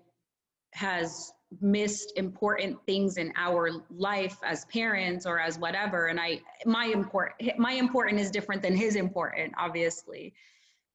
[0.73, 6.07] has missed important things in our life as parents or as whatever.
[6.07, 10.33] And i my important my important is different than his important obviously.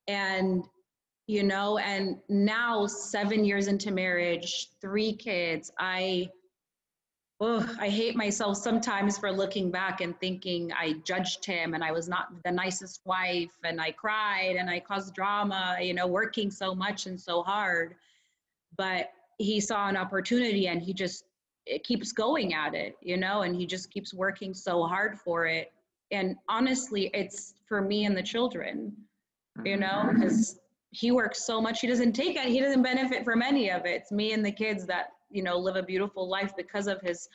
[0.08, 0.64] And
[1.26, 6.30] you know and now 7 years into marriage 3 kids i
[7.40, 11.90] oh i hate myself sometimes for looking back and thinking i judged him and i
[11.90, 16.48] was not the nicest wife and i cried and i caused drama you know working
[16.48, 17.96] so much and so hard.
[18.76, 21.24] But he saw an opportunity and he just
[21.66, 25.46] it keeps going at it you know and he just keeps working so hard for
[25.46, 25.72] it.
[26.10, 28.92] And honestly it's for me and the children
[29.64, 29.80] you Mhm.
[29.80, 33.70] know because he works so much he doesn't take it he doesn't benefit from any
[33.70, 34.02] of it.
[34.02, 37.28] It's me and the kids that you know live a beautiful life because of his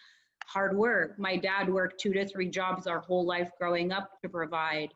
[0.45, 1.19] hard work.
[1.19, 4.93] My dad worked two to three jobs our whole life growing up to provide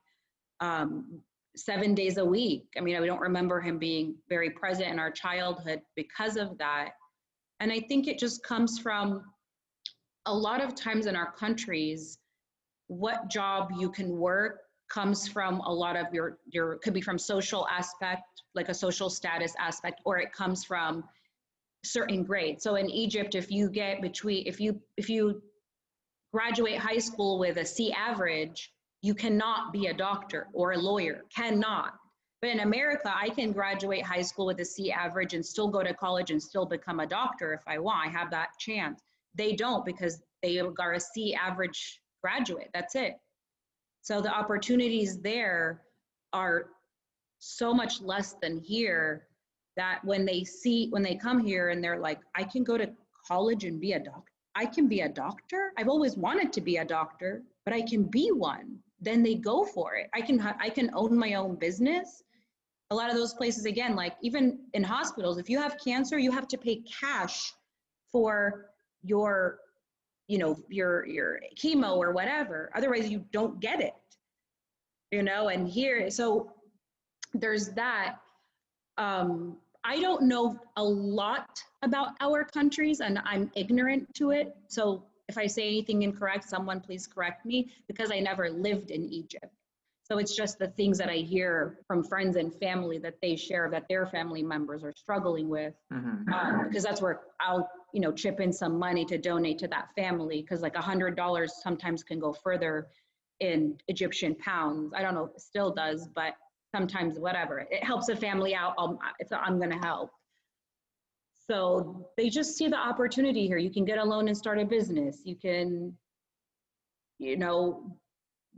[0.59, 1.21] um,
[1.57, 2.65] seven days a week.
[2.77, 6.89] I mean i don't remember him being very present in our childhood because of that.
[7.59, 9.23] And i think it just comes from
[10.25, 12.17] a lot of times in our countries
[12.87, 17.17] what job you can work comes from a lot of your your could be from
[17.17, 21.03] social aspect like a social status aspect or it comes from
[21.83, 22.63] certain grades.
[22.63, 25.41] So in egypt if you get between if you if you
[26.33, 28.71] graduate high school with a c average
[29.05, 31.93] you cannot be a doctor or a lawyer cannot.
[32.41, 35.83] But in america i can graduate high school with a c average and still go
[35.83, 38.07] to college and still become a doctor if i want.
[38.07, 39.03] I have that chance.
[39.35, 42.69] They don't because they are a c average graduate.
[42.73, 43.13] That's it.
[44.01, 45.81] So the opportunities there
[46.33, 46.69] are
[47.37, 49.27] so much less than here
[49.77, 52.89] that when they see when they come here and they're like i can go to
[53.27, 55.73] college and be a doctor i can be a doctor.
[55.77, 59.63] I've always wanted to be a doctor but i can be one then they go
[59.63, 62.23] for it i can i can own my own business
[62.91, 66.31] a lot of those places again like even in hospitals if you have cancer you
[66.31, 67.53] have to pay cash
[68.11, 68.67] for
[69.03, 69.59] your
[70.27, 73.93] you know your your chemo or whatever otherwise you don't get it
[75.15, 76.51] you know, and here, so
[77.33, 78.17] there's that.
[78.97, 84.55] Um, I don't know a lot about our countries and I'm ignorant to it.
[84.67, 89.05] So if I say anything incorrect, someone please correct me because I never lived in
[89.05, 89.51] Egypt.
[90.03, 93.69] So it's just the things that I hear from friends and family that they share
[93.71, 95.73] that their family members are struggling with.
[95.91, 96.31] Mhm.
[96.31, 99.89] Um, because that's where I'll, you know, chip in some money to donate to that
[99.95, 100.43] family.
[100.43, 102.87] Cause like a hundred dollars sometimes can go further
[103.39, 104.93] in Egyptian pounds.
[104.95, 106.35] I don't know it still does, but
[106.75, 107.65] sometimes whatever.
[107.71, 108.75] It helps a family out.
[108.77, 110.11] Um, if I'm gonna help.
[111.49, 113.57] So they just see the opportunity here.
[113.57, 115.21] You can get a loan and start a business.
[115.23, 115.95] You can,
[117.19, 117.97] you know,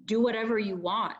[0.05, 1.15] do whatever you want,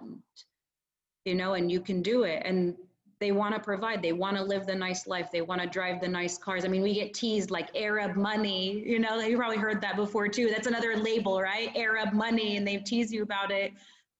[1.25, 2.43] you know, and you can do it.
[2.45, 2.75] And
[3.19, 5.99] they want to provide, they want to live the nice life, they want to drive
[5.99, 6.63] the nice cars.
[6.63, 10.27] I mean, we get teased like Arab money, you know, you probably heard that before
[10.27, 10.49] too.
[10.49, 11.75] That's another label, right?
[11.75, 13.73] Arab money, and they tease you about it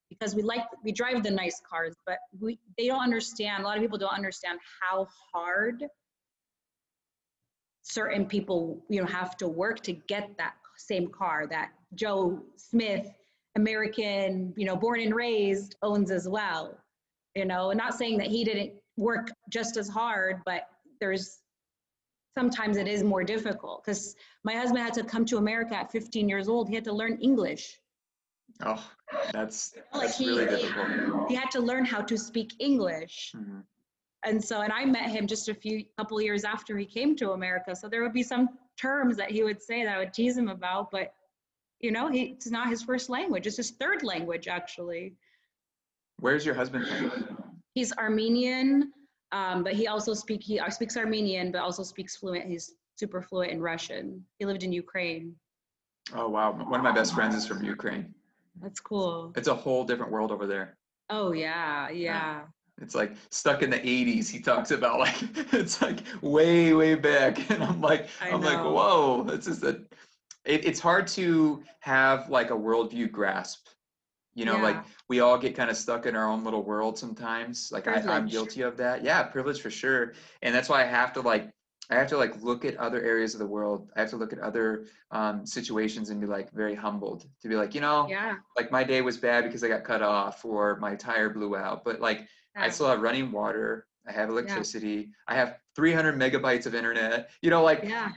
[0.10, 3.64] because we like we drive the nice cars, but we they don't understand.
[3.64, 5.84] A lot of people don't understand how hard
[7.88, 13.08] certain people, you know, have to work to get that same car that Joe Smith,
[13.56, 16.78] American, you know, born and raised, owns as well.
[17.36, 20.64] You know, and not saying that he didn't work just as hard, but
[21.00, 21.40] there's
[22.38, 26.28] sometimes it is more difficult because my husband had to come to America at 15
[26.28, 26.68] years old.
[26.68, 27.80] He had to learn English.
[28.64, 28.84] Oh,
[29.32, 31.30] that's, Like he, really difficult.
[31.30, 33.34] he had to learn how to speak English.
[33.36, 33.64] Mhm.
[34.28, 37.32] And so, and I met him just a few couple years after he came to
[37.32, 37.74] America.
[37.74, 40.50] So there would be some terms that he would say that I would tease him
[40.50, 41.14] about, but
[41.80, 43.48] you know, he, it's not his first language.
[43.48, 45.14] It's his third language, actually.
[46.20, 47.38] Where's your husband from?
[47.74, 48.92] He's Armenian,
[49.32, 52.46] um, but he also speak he uh, speaks Armenian, but also speaks fluent.
[52.46, 54.26] He's super fluent in Russian.
[54.40, 55.36] He lived in Ukraine.
[56.14, 56.52] Oh, wow.
[56.52, 58.14] One of my best friends is from Ukraine.
[58.60, 59.32] That's cool.
[59.36, 60.78] It's a whole different world over there.
[61.10, 62.42] Oh yeah, yeah.
[62.82, 64.30] It's like stuck in the 80s.
[64.30, 65.16] He talks about like
[65.54, 67.50] it's like way, way back.
[67.52, 69.82] And I'm like, I I'm like, whoa, this is a
[70.46, 73.68] it, it's hard to have like a worldview grasp.
[74.36, 74.78] You know, like
[75.10, 77.72] we all get kind of stuck in our own little world sometimes.
[77.72, 79.04] Like I, I'm guilty of that.
[79.04, 80.14] Yeah, privilege for sure.
[80.44, 81.50] And that's why I have to like
[81.90, 83.90] I have to like look at other areas of the world.
[83.96, 87.56] I have to look at other um, situations and be like very humbled to be
[87.56, 88.36] like, you know, Yeah.
[88.56, 91.84] like my day was bad because I got cut off or my tire blew out.
[91.84, 93.88] But like I still have running water.
[94.08, 95.10] I have electricity.
[95.28, 97.30] I have 300 megabytes of internet.
[97.42, 98.10] You know, like Yeah.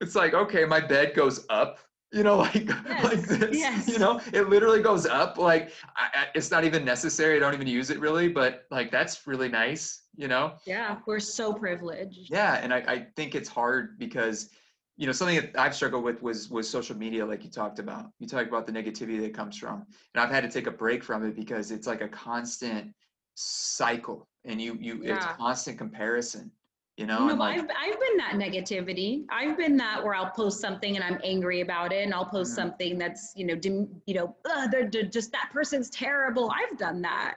[0.00, 1.78] it's like okay, my bed goes up.
[2.12, 2.68] You know, like
[3.04, 3.56] like this.
[3.56, 3.88] yes.
[3.88, 5.38] You know, it literally goes up.
[5.38, 7.36] Like I, I, it's not even necessary.
[7.36, 8.28] I don't even use it really.
[8.28, 10.02] But like that's really nice.
[10.16, 10.54] You know.
[10.66, 10.98] Yeah.
[11.06, 12.30] We're so privileged.
[12.30, 14.50] Yeah, and I, I think it's hard because
[14.96, 18.10] you know something that I've struggled with was was social media, like you talked about.
[18.18, 21.02] You talked about the negativity that comes from, and I've had to take a break
[21.02, 22.92] from it because it's like a constant
[23.40, 26.50] cycle, and you you it's constant comparison.
[26.96, 29.24] You know, No, like I've, I've been that negativity.
[29.30, 32.52] I've been that where I'll post something and I'm angry about it, and I'll post
[32.52, 32.56] Mhm.
[32.56, 36.50] something that's you know, dim, you know, "Ugh, they're, they're just that person's terrible.
[36.50, 37.36] I've done that,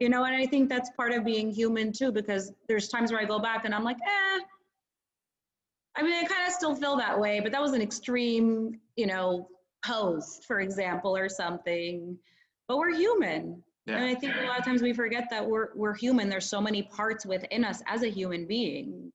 [0.00, 3.20] you know, and I think that's part of being human too, because there's times where
[3.20, 4.40] I go back and I'm like, eh.
[5.96, 9.06] I mean, I kind of still feel that way, but that was an extreme, you
[9.06, 9.48] know,
[9.84, 12.18] post, for example, or something.
[12.68, 13.62] But we're human.
[13.86, 16.28] And I think a lot of times we forget that we're we're human.
[16.28, 19.12] There's so many parts within us as a human being.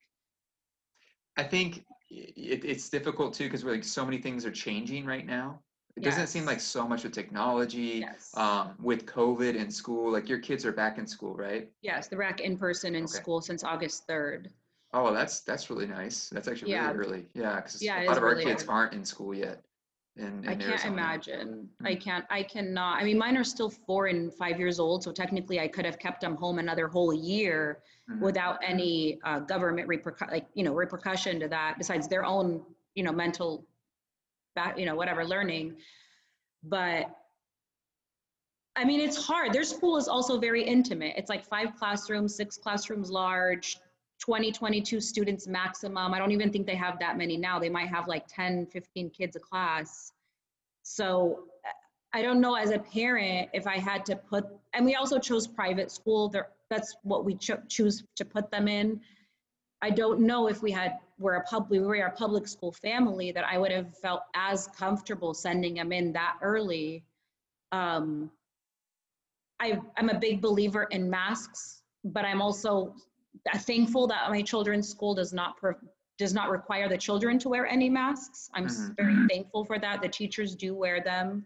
[1.37, 5.25] I think it, it's difficult too because we're like so many things are changing right
[5.25, 5.59] now.
[5.95, 8.35] It doesn't seem like so much with technology, Yes.
[8.35, 10.11] um, with COVID in school.
[10.11, 11.69] Like your kids are back in school, right?
[11.81, 13.13] Yes, they're back in person in Okay.
[13.13, 14.51] school since August 3rd.
[14.93, 16.29] Oh, that's that's really nice.
[16.29, 16.91] That's actually Yeah.
[16.91, 17.25] really early.
[17.33, 19.63] Yeah, because Yeah, a lot of our really kids aren't in school yet.
[20.17, 20.93] In, in I can't Arizona.
[20.93, 21.69] imagine.
[21.83, 22.01] I Mm.
[22.01, 23.01] can't, I cannot.
[23.01, 25.99] I mean, mine are still four and five years old, so technically I could have
[25.99, 28.19] kept them home another whole year Mhm.
[28.21, 33.03] without any uh, government repercussion, like, you know, repercussion to that, besides their own, you
[33.03, 33.65] know, mental,
[34.55, 35.75] back, you know, whatever, learning.
[36.63, 37.09] But
[38.77, 39.53] I mean, it's hard.
[39.53, 41.13] Their school is also very intimate.
[41.17, 43.77] It's like five classrooms, six classrooms large,
[44.19, 46.13] 20, 22 students maximum.
[46.13, 47.59] I don't even think they have that many now.
[47.59, 50.11] They might have like 10, 15 kids a class.
[50.83, 51.45] So
[52.13, 55.47] I don't know as a parent if I had to put, and we also chose
[55.47, 56.29] private school.
[56.29, 59.01] There, that's what we cho- choose to put them in.
[59.81, 63.31] I don't know if we had were a pub we were a public school family
[63.31, 67.03] that I would have felt as comfortable sending them in that early.
[67.71, 68.31] Um,
[69.59, 72.93] I, I'm a big believer in masks, but I'm also
[73.57, 75.75] thankful that my children's school does not pro-
[76.17, 78.49] does not require the children to wear any masks.
[78.53, 78.95] I'm Mhm.
[78.95, 80.01] very thankful for that.
[80.01, 81.45] The teachers do wear them.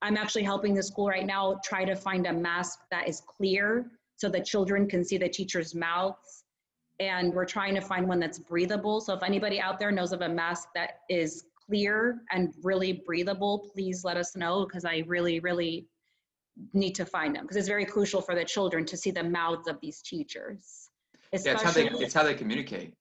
[0.00, 3.90] I'm actually helping the school right now try to find a mask that is clear
[4.16, 6.44] so the children can see the teacher's mouths.
[6.98, 9.02] And we're trying to find one that's breathable.
[9.02, 13.70] So if anybody out there knows of a mask that is clear and really breathable,
[13.74, 15.86] please let us know because I really, really
[16.72, 19.68] need to find them because it's very crucial for the children to see the mouths
[19.68, 20.79] of these teachers.
[21.32, 22.94] Yeah, it's how they, it's how they communicate.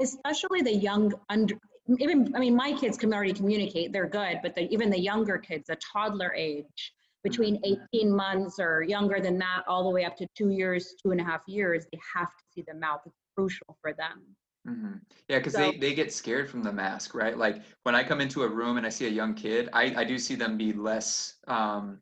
[0.00, 1.54] especially the young under
[1.98, 5.38] even I mean my kids can already communicate, they're good, but the, even the younger
[5.38, 6.92] kids, the toddler age,
[7.24, 7.60] between
[7.94, 11.20] 18 months or younger than that, all the way up to two years, two and
[11.20, 13.00] a half years, they have to see the mouth.
[13.06, 14.22] It's crucial for them.
[14.66, 14.96] hmm
[15.28, 17.36] Yeah, because So- they, they get scared from the mask, right?
[17.38, 20.04] Like when I come into a room and I see a young kid, I, I
[20.04, 22.00] do see them be less um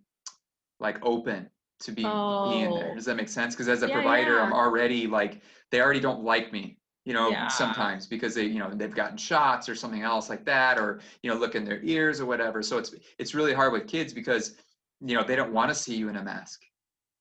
[0.81, 1.49] like open
[1.81, 2.91] to be me in there.
[2.93, 2.95] Oh.
[2.95, 3.55] Does that make sense?
[3.55, 7.29] Because as a Yeah, provider, I'm already like they already don't like me, you know,
[7.31, 7.49] Yeah.
[7.49, 11.31] sometimes because they, you know, they've gotten shots or something else like that, or you
[11.31, 12.63] know, look in their ears or whatever.
[12.63, 14.57] So it's it's really hard with kids because
[15.01, 16.63] you know they don't want to see you in a mask.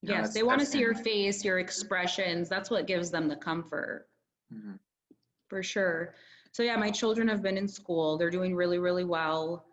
[0.01, 2.47] You Yes, that's- they want to see your face, your expressions.
[2.47, 4.07] That's what gives them the comfort.
[4.53, 4.79] Mhm.
[5.49, 6.15] For sure.
[6.51, 8.17] So yeah, my children have been in school.
[8.17, 9.65] They're doing really, really well.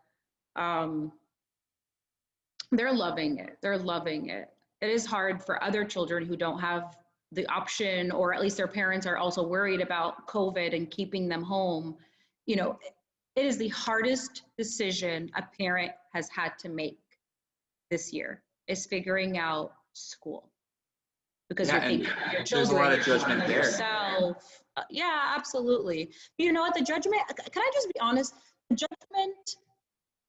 [0.57, 1.13] Um,
[2.73, 3.59] they're loving it.
[3.63, 4.49] They're loving it.
[4.83, 6.97] It is hard for other children who don't have
[7.31, 11.43] the option, or at least their parents are also worried about COVID and keeping them
[11.43, 11.97] home.
[12.47, 12.79] You know,
[13.37, 16.99] it is the hardest decision a parent has had to make
[17.91, 20.51] this year is figuring out school.
[21.49, 23.59] Because Yeah, you're thinking of your there's a lot children, of judgment there.
[23.59, 24.63] yourself.
[24.77, 26.11] Uh, yeah, absolutely.
[26.39, 26.75] You know what?
[26.75, 28.35] The judgment, can I just be honest?
[28.69, 29.57] The judgment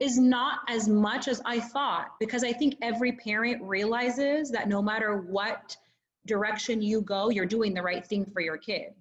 [0.04, 4.82] is not as much as I thought because I think every parent realizes that no
[4.82, 5.78] matter what
[6.26, 8.94] direction you go, you're doing the right thing for your kid.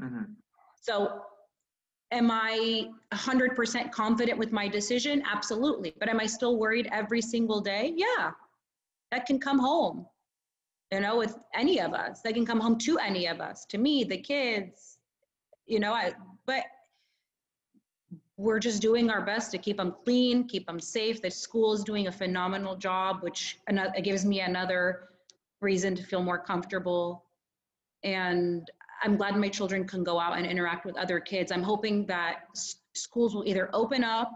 [0.00, 0.34] Mhm.
[0.80, 1.22] So,
[2.12, 5.22] am I 100% confident with my decision?
[5.26, 5.92] Absolutely.
[5.98, 7.92] But am I still worried every single day?
[7.94, 8.32] Yeah.
[9.10, 10.06] That can come home,
[10.92, 12.22] you know, with any of us.
[12.22, 14.98] That can come home to any of us, to me, the kids,
[15.66, 16.14] you know, I,
[16.46, 16.64] but
[18.36, 21.22] we're just doing our best to keep them clean, keep them safe.
[21.22, 25.08] The school is doing a phenomenal job, which ano- it gives me another
[25.60, 27.24] reason to feel more comfortable.
[28.04, 28.70] And
[29.02, 31.50] I'm glad my children can go out and interact with other kids.
[31.50, 34.30] I'm hoping that s- schools will either open up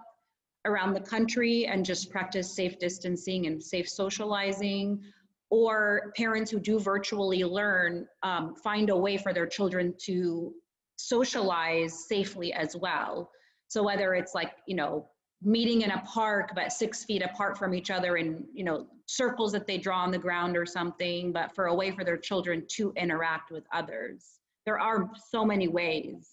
[0.64, 5.02] around the country and just practice safe distancing and safe socializing,
[5.50, 10.54] or parents who do virtually learn um, find a way for their children to
[10.96, 13.30] socialize safely as well.
[13.70, 15.08] So whether it's like, you know,
[15.42, 19.52] meeting in a park but six feet apart from each other in, you know, circles
[19.52, 22.64] that they draw on the ground or something, but for a way for their children
[22.68, 24.40] to interact with others.
[24.66, 26.30] There are so many ways.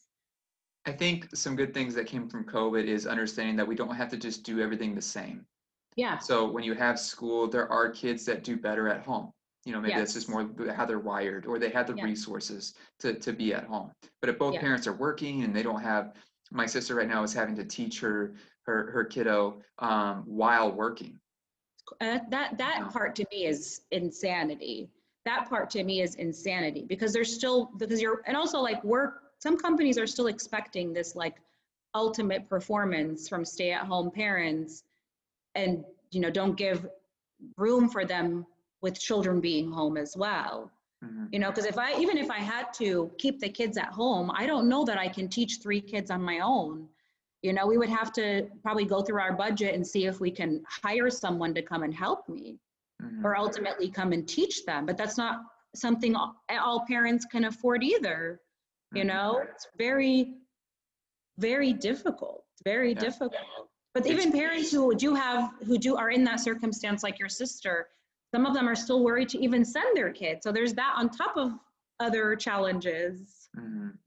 [0.87, 4.09] I think some good things that came from COVID is understanding that we don't have
[4.09, 5.45] to just do everything the same.
[5.95, 6.17] Yeah.
[6.17, 9.31] So when you have school, there are kids that do better at home.
[9.63, 12.03] You know, maybe that's just more how they're wired, or they have the Yeah.
[12.03, 13.91] resources to, to be at home.
[14.21, 14.61] But if both Yeah.
[14.61, 16.13] parents are working and they don't have,
[16.51, 18.33] my sister right now is having to teach her
[18.63, 21.19] her her kiddo um, while working.
[22.01, 24.89] Uh, that that part to me is insanity.
[25.25, 29.23] That part to me is insanity because there's still because you're and also like work.
[29.39, 31.35] Some companies are still expecting this like
[31.93, 34.83] ultimate performance from stay-at-home parents,
[35.55, 36.87] and you know don't give
[37.57, 38.45] room for them
[38.81, 40.71] with children being home as well.
[41.03, 41.29] Mhm.
[41.31, 44.31] You know, because if I even if I had to keep the kids at home,
[44.33, 46.89] I don't know that I can teach three kids on my own.
[47.43, 50.31] You know, we would have to probably go through our budget and see if we
[50.31, 52.59] can hire someone to come and help me
[53.01, 53.23] Mhm.
[53.23, 54.85] or ultimately come and teach them.
[54.87, 55.41] But that's not
[55.75, 58.41] something all, all parents can afford either.
[58.93, 59.07] You Mhm.
[59.07, 60.39] know, it's very,
[61.37, 62.43] very difficult.
[62.63, 62.99] Very Yeah.
[62.99, 63.69] difficult.
[63.93, 67.89] But even parents who do have, who do are in that circumstance, like your sister,
[68.33, 70.43] some of them are still worried to even send their kids.
[70.43, 71.53] So there's that on top of
[71.99, 73.49] other challenges.
[73.57, 73.97] Mhm.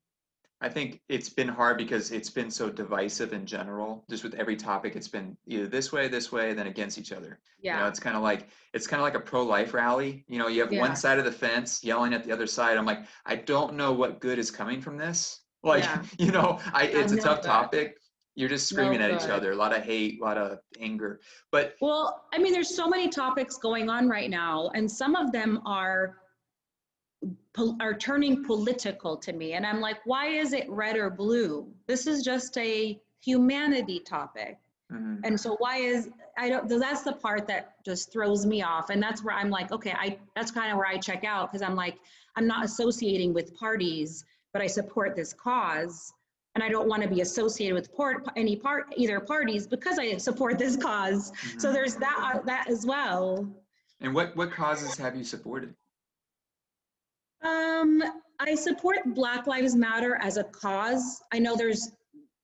[0.63, 4.05] I think it's been hard because it's been so divisive in general.
[4.11, 7.41] Just with every topic, it's been either this way, this way, then against each other.
[7.63, 7.89] You know, Yeah.
[7.89, 10.25] it's kind of like it's kind of like a pro-life rally.
[10.29, 10.81] You know, you have Yeah.
[10.81, 12.77] one side of the fence yelling at the other side.
[12.77, 15.41] I'm like, I don't know what good is coming from this.
[15.63, 16.03] Like, Yeah.
[16.19, 17.47] you know, I it's a tough good.
[17.47, 18.00] topic.
[18.41, 19.53] You're just screaming at each other.
[19.53, 21.21] A lot of hate, a lot of anger.
[21.51, 25.31] But Well, I mean, there's so many topics going on right now, and some of
[25.31, 26.17] them are
[27.81, 31.71] are turning political to me, and I'm like, why is it red or blue?
[31.87, 34.59] This is just a humanity topic,
[34.91, 36.67] mhm, and so why is I don't?
[36.67, 40.19] That's the part that just throws me off, and that's where I'm like, okay, I
[40.35, 41.99] that's kind of where I check out because I'm like,
[42.37, 44.25] I'm not associating with parties,
[44.55, 46.15] but I support this cause.
[46.61, 50.19] And I don't want to be associated with port, any part either parties because I
[50.19, 51.73] support this because So Mhm.
[51.73, 53.49] there's that uh, that as well.
[54.01, 55.75] And what, what causes have you supported?
[57.41, 58.03] Um,
[58.39, 61.23] I support Black Lives Matter as a cause.
[61.33, 61.93] I know there's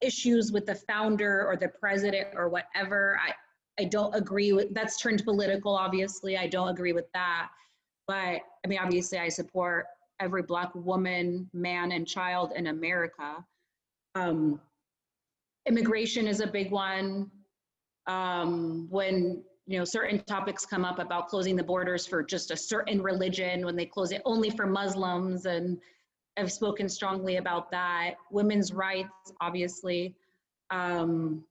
[0.01, 3.19] issues with the founder or the president or whatever.
[3.23, 3.35] I
[3.79, 5.75] I don't agree with that's turned political.
[5.75, 7.49] Obviously, I don't agree with that.
[8.07, 9.85] But I mean, obviously, I support
[10.19, 13.45] every Black woman, man, and child in America.
[14.17, 14.59] Um,
[15.67, 17.29] immigration is a big one.
[18.07, 22.57] Um, when you know certain topics come up about closing the borders for just a
[22.57, 25.77] certain religion, when they close it only for Muslims, and
[26.37, 28.15] I've spoken strongly about that.
[28.31, 30.15] Women's rights, obviously.
[30.69, 31.43] Um,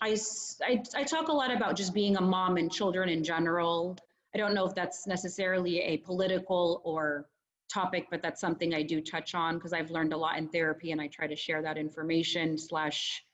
[0.00, 0.16] I,
[0.62, 3.96] I, I talk a lot about just being a mom and children in general.
[4.34, 7.26] I don't know if that's necessarily a political or
[7.72, 10.92] topic, but that's something I do touch on because I've learned a lot in therapy
[10.92, 13.24] and I try to share that information slash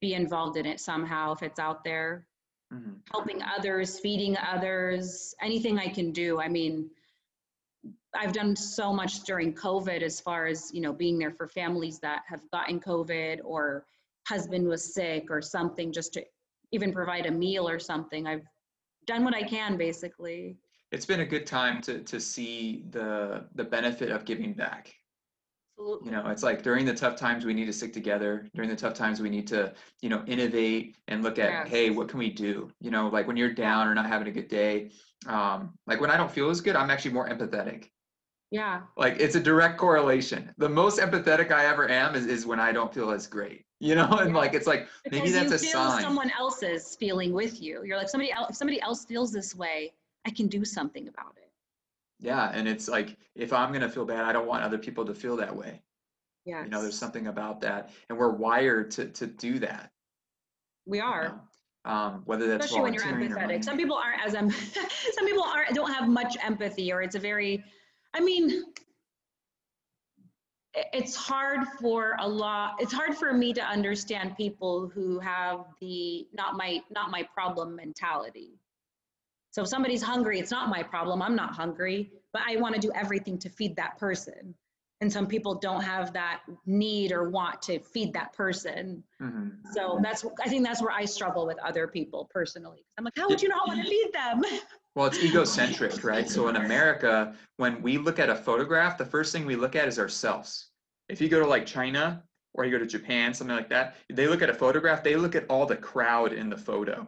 [0.00, 2.26] be involved in it somehow if it's out there.
[2.72, 3.00] Mhm.
[3.10, 6.40] Helping others, feeding others, anything I can do.
[6.40, 6.90] I mean,
[8.14, 11.98] I've done so much during COVID as far as, you know, being there for families
[12.00, 13.86] that have gotten COVID or
[14.26, 16.26] husband was sick or something, just to
[16.72, 18.26] even provide a meal or something.
[18.26, 18.46] I've
[19.06, 20.58] done what I can basically.
[20.90, 24.94] It's been a good time to, to see the, the benefit of giving back.
[25.78, 28.46] You know, it's like during the tough times, we need to stick together.
[28.54, 31.68] During the tough times, we need to, you know, innovate and look at, Yes.
[31.68, 32.70] hey, what can we do?
[32.80, 34.92] You know, like when you're down or not having a good day,
[35.26, 37.90] um, like when I don't feel as good, I'm actually more empathetic.
[38.50, 40.54] Yeah, Like it's a direct correlation.
[40.58, 43.64] The most empathetic I ever am is, is when I don't feel as great.
[43.78, 44.36] You know, and Yeah.
[44.38, 46.02] like it's like maybe because that's you a feel sign.
[46.02, 47.84] someone else's feeling with you.
[47.84, 48.48] You're like somebody else.
[48.48, 49.92] If somebody else feels this way,
[50.26, 51.50] I can do something about it.
[52.18, 55.14] Yeah, and it's like if I'm gonna feel bad, I don't want other people to
[55.14, 55.82] feel that way.
[56.44, 59.92] Yeah, You know, there's something about that, and we're wired to to do that.
[60.86, 61.28] we you are.
[61.28, 61.40] know?
[61.90, 63.62] Um, whether that's especially when you're empathetic.
[63.62, 64.50] Some people aren't as em-
[65.12, 67.62] some people aren't don't have much empathy, or it's a very,
[68.14, 68.64] I mean,
[70.92, 72.74] it's hard for a lot.
[72.80, 77.76] It's hard for me to understand people who have the not my not my problem
[77.76, 78.58] mentality.
[79.56, 81.22] So if somebody's hungry, it's not my problem.
[81.22, 84.54] I'm not hungry, but I want to do everything to feed that person.
[85.00, 89.02] And some people don't have that need or want to feed that person.
[89.18, 89.56] Mhm.
[89.72, 92.84] So that's I think that's where I struggle with other people personally.
[92.98, 94.42] I'm like, how would you not want to feed them?
[94.94, 96.28] Well, it's egocentric, right?
[96.28, 99.88] So in America, when we look at a photograph, the first thing we look at
[99.88, 100.70] is ourselves.
[101.10, 102.22] If you go to like China
[102.54, 105.34] or you go to Japan, something like that, they look at a photograph, they look
[105.34, 107.06] at all the crowd in the photo.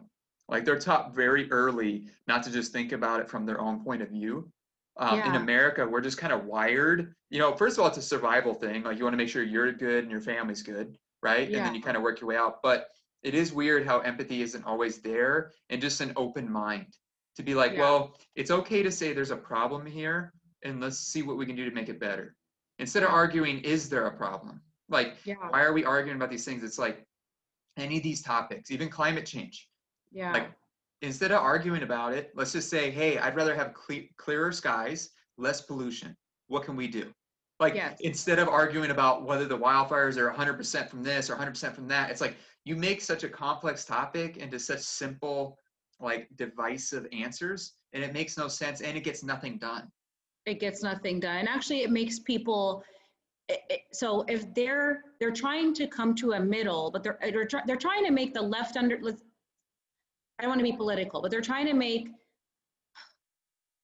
[0.49, 4.01] Like they're taught very early not to just think about it from their own point
[4.01, 4.51] of view.
[4.97, 7.13] Um, In America, we're just kind of wired.
[7.29, 8.83] You know, first of all, it's a survival thing.
[8.83, 11.49] Like you want to make sure you're good and your family's good, right?
[11.49, 11.57] Yeah.
[11.57, 12.61] And then you kind of work your way out.
[12.61, 12.89] But
[13.23, 16.87] it is weird how empathy isn't always there and just an open mind
[17.37, 17.79] to be like, Yeah.
[17.79, 20.33] well, it's okay to say there's a problem here
[20.63, 22.35] and let's see what we can do to make it better.
[22.79, 24.61] Instead of arguing, is there a problem?
[24.89, 26.63] Like, Yeah, why are we arguing about these things?
[26.63, 27.05] It's like
[27.77, 29.68] any of these topics, even climate change.
[30.11, 30.51] Yeah, Like,
[31.01, 35.11] instead of arguing about it, let's just say, hey, I'd rather have cle- clearer skies,
[35.37, 36.15] less pollution.
[36.47, 37.13] What can we do?
[37.59, 37.97] Like, Yes.
[38.01, 42.09] instead of arguing about whether the wildfires are 100% from this or 100% from that,
[42.09, 42.35] it's like
[42.65, 45.57] you make such a complex topic into such simple,
[45.99, 49.91] like divisive answers, and it makes no sense and it gets nothing done.
[50.45, 51.47] it gets nothing done.
[51.47, 52.83] Actually, it makes people.
[53.91, 57.19] So if they're they're trying to come to a middle, but they're
[57.65, 58.97] they're trying to make the left under.
[60.39, 62.07] I don't want to be political, but they're trying to make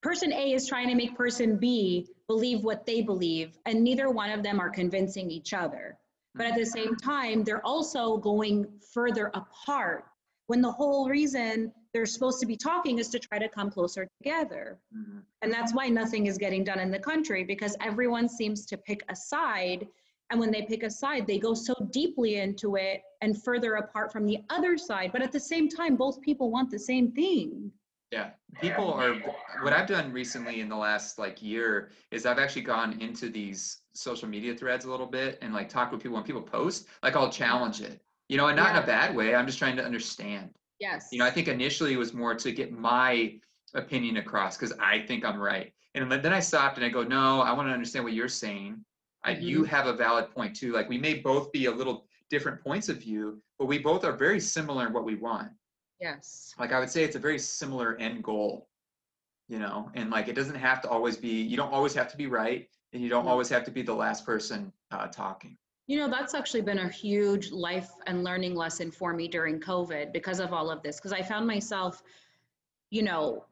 [0.01, 4.29] person A is trying to make person B believe what they believe, and neither one
[4.29, 5.97] of them are convincing each other.
[6.33, 10.05] But at the same time, they're also going further apart
[10.47, 14.07] when the whole reason they're supposed to be talking is to try to come closer
[14.21, 14.79] together.
[14.93, 15.23] Mhm.
[15.41, 19.01] And that's why nothing is getting done in the country because everyone seems to pick
[19.09, 19.87] a side.
[20.31, 24.11] And when they pick a side, they go so deeply into it and further apart
[24.11, 25.11] from the other side.
[25.11, 27.71] But at the same time, both people want the same thing.
[28.11, 29.15] Yeah, people are.
[29.61, 33.81] What I've done recently in the last like year is I've actually gone into these
[33.93, 36.87] social media threads a little bit and like talk with people when people post.
[37.03, 39.35] Like I'll challenge it, you know, and not in a bad way.
[39.35, 40.51] I'm just trying to understand.
[40.79, 41.09] Yes.
[41.11, 43.37] You know, I think initially it was more to get my
[43.73, 47.41] opinion across because I think I'm right, and then I stopped and I go, no,
[47.41, 48.83] I want to understand what you're saying.
[49.25, 50.71] I, you have a valid point too.
[50.71, 54.13] Like we may both be a little different points of view, but we both are
[54.13, 55.49] very similar in what we want
[55.99, 56.53] yes.
[56.59, 58.67] like i would say it's a very similar end goal
[59.47, 62.17] you know and like it doesn't have to always be you don't always have to
[62.17, 65.57] be right and you don't always have to be the last person uh, talking
[65.87, 70.11] You know, that's actually been a huge life and learning lesson for me during COVID
[70.13, 70.95] because of all of this.
[70.97, 72.01] Because I found myself,
[72.89, 73.45] you know,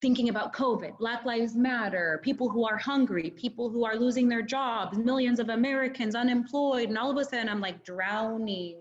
[0.00, 4.42] thinking about COVID, Black Lives Matter, people who are hungry, people who are losing their
[4.42, 6.88] jobs, millions of Americans unemployed.
[6.88, 8.78] And all of a sudden, I'm like drowning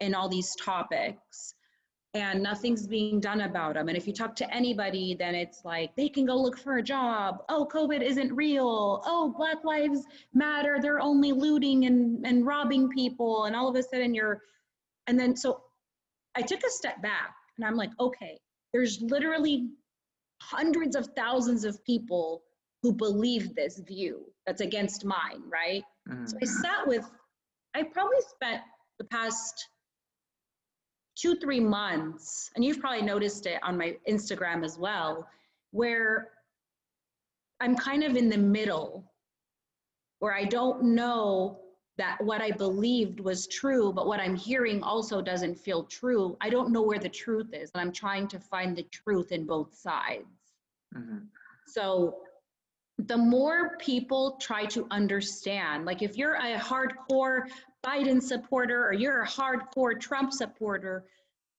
[0.00, 1.54] in all these topics
[2.14, 3.88] and nothing's being done about them.
[3.88, 6.82] And if you talk to anybody, then it's like they can go look for a
[6.82, 7.42] job.
[7.48, 9.00] Oh, COVID isn't real.
[9.04, 10.78] Oh, Black Lives Matter.
[10.80, 13.44] They're only looting and, and robbing people.
[13.44, 14.42] And all of a sudden you're,
[15.06, 15.62] and then so
[16.34, 18.40] I took a step back and I'm like, okay,
[18.72, 19.68] there's literally
[20.42, 22.42] hundreds of thousands of people
[22.82, 25.82] who believe this view that's against mine, right?
[26.08, 26.26] Mm-hmm.
[26.26, 27.04] So I sat with,
[27.74, 28.62] I probably spent
[28.98, 29.68] the past
[31.16, 35.28] two, three months, and you've probably noticed it on my Instagram as well,
[35.72, 36.28] where
[37.60, 39.12] I'm kind of in the middle,
[40.20, 41.60] where I don't know
[42.00, 46.34] that what I believed was true, but what I'm hearing also doesn't feel true.
[46.40, 49.44] I don't know where the truth is, and I'm trying to find the truth in
[49.44, 50.24] both sides.
[50.96, 51.18] Mm-hmm.
[51.66, 52.20] So
[52.96, 57.42] the more people try to understand, like if you're a hardcore
[57.84, 61.04] Biden supporter or you're a hardcore Trump supporter,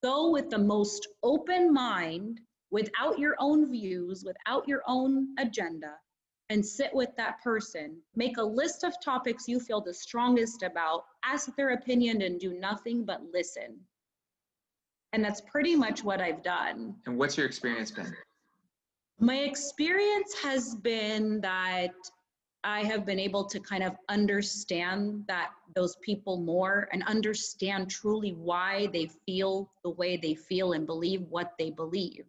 [0.02, 5.94] go with the most open mind, without your own views, without your own agenda,
[6.52, 7.96] and sit with that person.
[8.16, 12.60] Make a list of topics you feel the strongest about, ask their opinion, and do
[12.60, 13.80] nothing but listen.
[15.14, 16.96] And that's pretty much what I've done.
[17.06, 18.14] And what's your experience been?
[19.20, 21.94] My experience has been that
[22.66, 28.32] I have been able to kind of understand that those people more and understand truly
[28.32, 32.26] why they feel the way they feel and believe what they believe.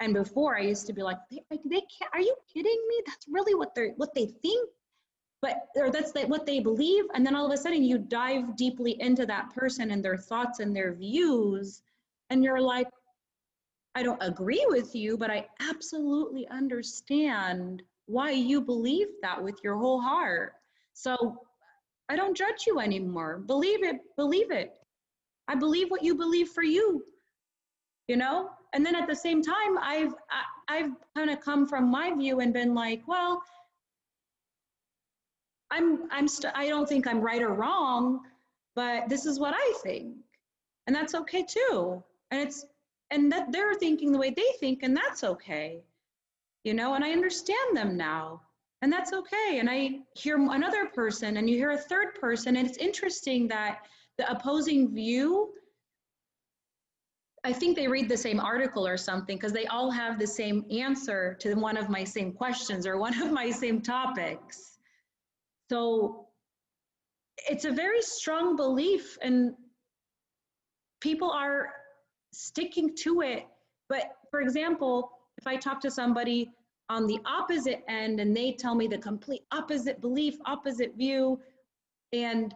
[0.00, 3.02] And before I used to be like, they, like, they can't, are you kidding me?
[3.06, 4.68] That's really what they're, what they think,
[5.42, 7.04] but, or that's the, what they believe.
[7.14, 10.60] And then all of a sudden you dive deeply into that person and their thoughts
[10.60, 11.82] and their views.
[12.30, 12.88] And you're like,
[13.94, 19.76] I don't agree with you, but I absolutely understand why you believe that with your
[19.76, 20.54] whole heart.
[20.94, 21.38] So
[22.08, 23.42] I don't judge you anymore.
[23.46, 24.72] Believe it, believe it.
[25.48, 27.04] I believe what you believe for you.
[28.08, 28.50] You know?
[28.72, 30.14] And then at the same time, I've
[30.68, 33.42] I, have kind of come from my view and been like, well,
[35.70, 38.20] I'm I'm st- I don't think I'm right or wrong,
[38.74, 40.16] but this is what I think.
[40.86, 42.02] And that's okay too.
[42.30, 42.64] And it's
[43.10, 45.82] and that they're thinking the way they think and that's okay
[46.64, 48.42] you know, and I understand them now.
[48.82, 49.58] And that's okay.
[49.58, 52.56] And I hear another person and you hear a third person.
[52.56, 55.52] And it's interesting that the opposing view,
[57.42, 60.64] I think they read the same article or something because they all have the same
[60.70, 64.78] answer to one of my same questions or one of my same topics.
[65.70, 66.26] So
[67.48, 69.54] it's a very strong belief, and
[71.00, 71.70] people are
[72.32, 73.46] sticking to it.
[73.88, 76.50] But for example, if I talk to somebody
[76.90, 81.40] on the opposite end and they tell me the complete opposite belief, opposite view,
[82.12, 82.54] and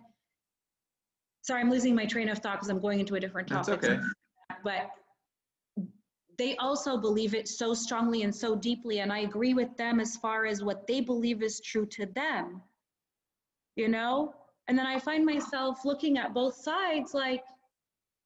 [1.43, 3.81] sorry, I'm losing my train of thought because I'm going into a different topic.
[3.81, 4.03] That's okay.
[4.65, 4.91] But
[6.37, 10.17] they also believe it so strongly and so deeply, and I agree with them as
[10.17, 12.63] far as what they believe is true to them.
[13.77, 14.35] You know?
[14.67, 17.45] And then I find myself looking at both sides like,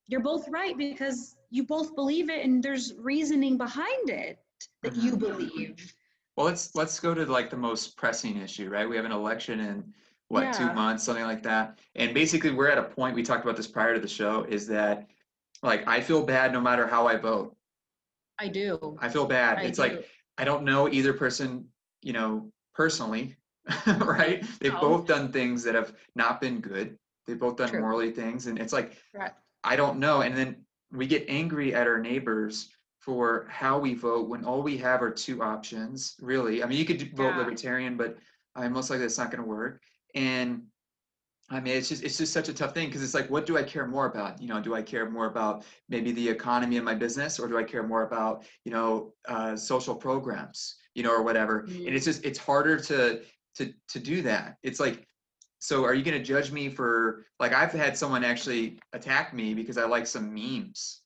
[0.07, 4.39] you're both right because you both believe it and there's reasoning behind it
[4.83, 5.39] that you mm-hmm.
[5.39, 5.95] believe.
[6.37, 8.89] Well, let's let's go to like the most pressing issue, right?
[8.89, 9.93] We have an election in
[10.29, 10.53] what yeah.
[10.53, 13.15] two months, something like that, and basically we're at a point.
[13.15, 14.47] We talked about this prior to the show.
[14.49, 15.09] Is that
[15.63, 17.57] like I feel bad no matter how I vote.
[18.39, 18.97] I do.
[19.01, 19.59] I feel bad.
[19.59, 19.83] I it's do.
[19.83, 21.67] like I don't know either person,
[22.03, 23.37] you know, personally,
[23.87, 24.45] right?
[24.61, 24.81] They've no.
[24.81, 26.97] both done things that have not been good.
[27.27, 27.81] They've both done True.
[27.81, 28.97] morally things, and it's like
[29.65, 30.23] I don't know.
[30.23, 34.77] And then we get angry at our neighbors for how we vote when all we
[34.79, 36.63] have are two options, really.
[36.63, 37.39] I mean, you could vote yeah.
[37.39, 38.17] libertarian, but
[38.55, 39.81] I mean, most likely it's not going to work.
[40.15, 40.63] And
[41.51, 43.57] I mean, it's just it's just such a tough thing because it's like, what do
[43.57, 44.41] I care more about?
[44.41, 47.57] You know, do I care more about maybe the economy of my business, or do
[47.57, 51.63] I care more about you know uh, social programs, you know, or whatever?
[51.63, 51.87] Mm-hmm.
[51.87, 53.23] And it's just it's harder to
[53.57, 54.57] to to do that.
[54.63, 55.07] It's like,
[55.59, 59.55] so are you going to judge me for like I've had someone actually attack me
[59.55, 61.01] because I like some memes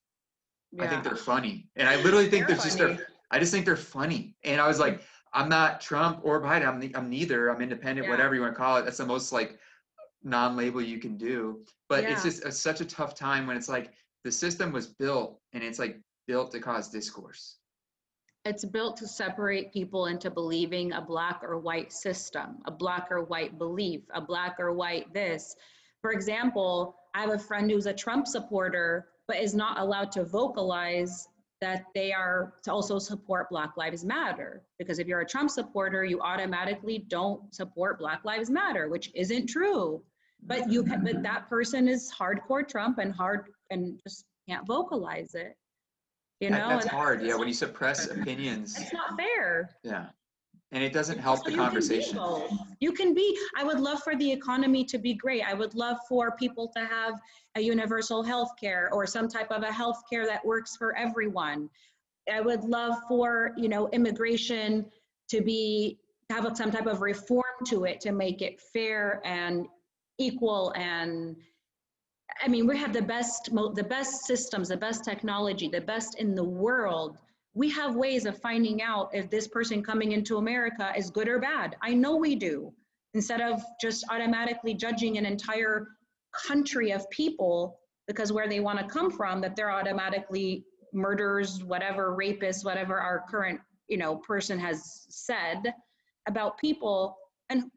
[0.72, 0.84] yeah.
[0.84, 1.68] I think they're funny.
[1.76, 4.34] And I literally think they're, they're just they're, I just think they're funny.
[4.44, 6.66] And I was like, I'm not Trump or Biden.
[6.66, 7.48] I'm, I'm neither.
[7.48, 8.10] I'm independent, yeah.
[8.10, 8.84] whatever you want to call it.
[8.84, 9.58] That's the most like
[10.24, 11.60] non-label you can do.
[11.88, 12.12] But yeah.
[12.12, 13.92] it's just a, such a tough time when it's like
[14.24, 17.56] the system was built and it's like built to cause discourse.
[18.44, 23.22] It's built to separate people into believing a black or white system, a black or
[23.22, 25.54] white belief, a black or white this.
[26.00, 30.24] For example, I have a friend who's a Trump supporter, but is not allowed to
[30.24, 31.28] vocalize
[31.60, 34.64] that they are to also support Black Lives Matter.
[34.80, 39.46] Because if you're a Trump supporter, you automatically don't support Black Lives Matter, which isn't
[39.46, 40.02] true.
[40.44, 45.56] But you, but that person is hardcore Trump and hard and just can't vocalize it.
[46.40, 49.70] You That- know, That's and hard, yeah, when you suppress opinions, it's not fair.
[49.84, 50.06] yeah.
[50.72, 52.16] And it doesn't help So the you conversation.
[52.16, 52.50] both.
[52.80, 55.42] You can be, I would love for the economy to be great.
[55.42, 57.20] I would love for people to have
[57.56, 61.68] a universal health care or some type of a health care that works for everyone.
[62.32, 64.86] I would love for, you know, immigration
[65.28, 65.98] to be,
[66.30, 69.66] have some type of reform to it to make it fair and
[70.22, 71.36] equal and
[72.40, 76.34] I mean, we have the best, the best systems, the best technology, the best in
[76.34, 77.18] the world.
[77.54, 81.38] We have ways of finding out if this person coming into America is good or
[81.38, 81.76] bad.
[81.82, 82.72] I know we do.
[83.14, 85.88] Instead of just automatically judging an entire
[86.46, 92.16] country of people because where they want to come from, that they're automatically murderers, whatever,
[92.18, 95.74] rapists, whatever our current, you know, person has said
[96.26, 97.16] about people.
[97.50, 97.70] And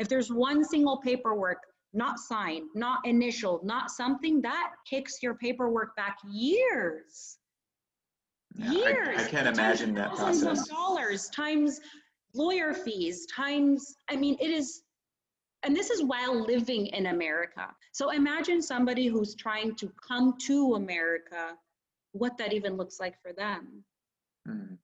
[0.01, 1.59] If there's one single paperwork,
[1.93, 7.39] not signed, not initialed, not something, that kicks your paperwork back years.
[8.57, 9.21] Yeah, I- Years.
[9.21, 10.71] I, can't imagine that thousands process.
[10.71, 11.81] Of dollars times
[12.35, 14.83] lawyer fees times, I mean, it is,
[15.63, 17.69] and this is while living in America.
[17.95, 21.57] So imagine somebody who's trying to come to America,
[22.11, 23.85] what that even looks like for them.
[24.49, 24.79] Mhm.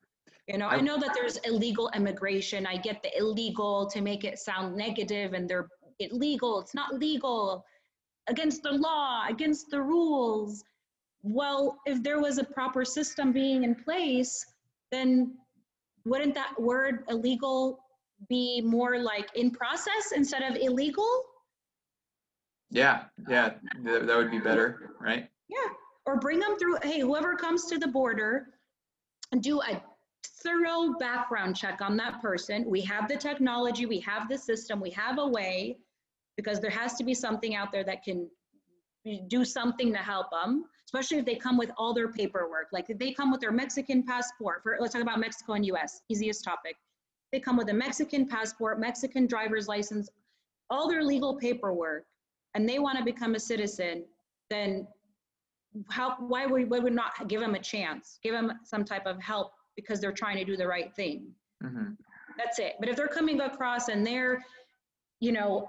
[0.47, 2.69] You know, I- I know that there's illegal immigration.
[2.69, 6.61] I get the illegal to make it sound negative and they're illegal.
[6.61, 7.67] It's not legal,
[8.29, 10.65] against the law, against the rules.
[11.25, 14.47] Well, if there was a proper system being in place,
[14.93, 15.37] then
[16.05, 17.85] wouldn't that word illegal
[18.29, 21.27] be more like in process instead of illegal?
[22.71, 23.51] Yeah, uh, yeah,
[23.83, 25.29] that, that would be better, right?
[25.49, 25.59] Yeah,
[26.07, 28.49] or bring them through, hey, whoever comes to the border,
[29.41, 29.83] do a
[30.43, 32.64] thorough background check on that person.
[32.66, 35.79] We have the technology, we have the system, we have a way,
[36.37, 38.29] because there has to be something out there that can
[39.29, 42.68] do something to help them, especially if they come with all their paperwork.
[42.73, 46.03] Like if they come with their Mexican passport, for, let's talk about Mexico and US,
[46.09, 46.77] easiest topic.
[47.33, 50.09] They come with a Mexican passport, Mexican driver's license,
[50.68, 52.05] all their legal paperwork,
[52.55, 54.05] and they want to become a citizen,
[54.48, 54.86] then
[55.88, 58.18] how, why would, would not give them a chance?
[58.22, 61.28] Give them some type of help because they're trying to do the right thing.
[61.62, 61.96] Mhm.
[62.36, 62.74] That's it.
[62.80, 64.42] But if they're coming across and they're,
[65.20, 65.68] you know,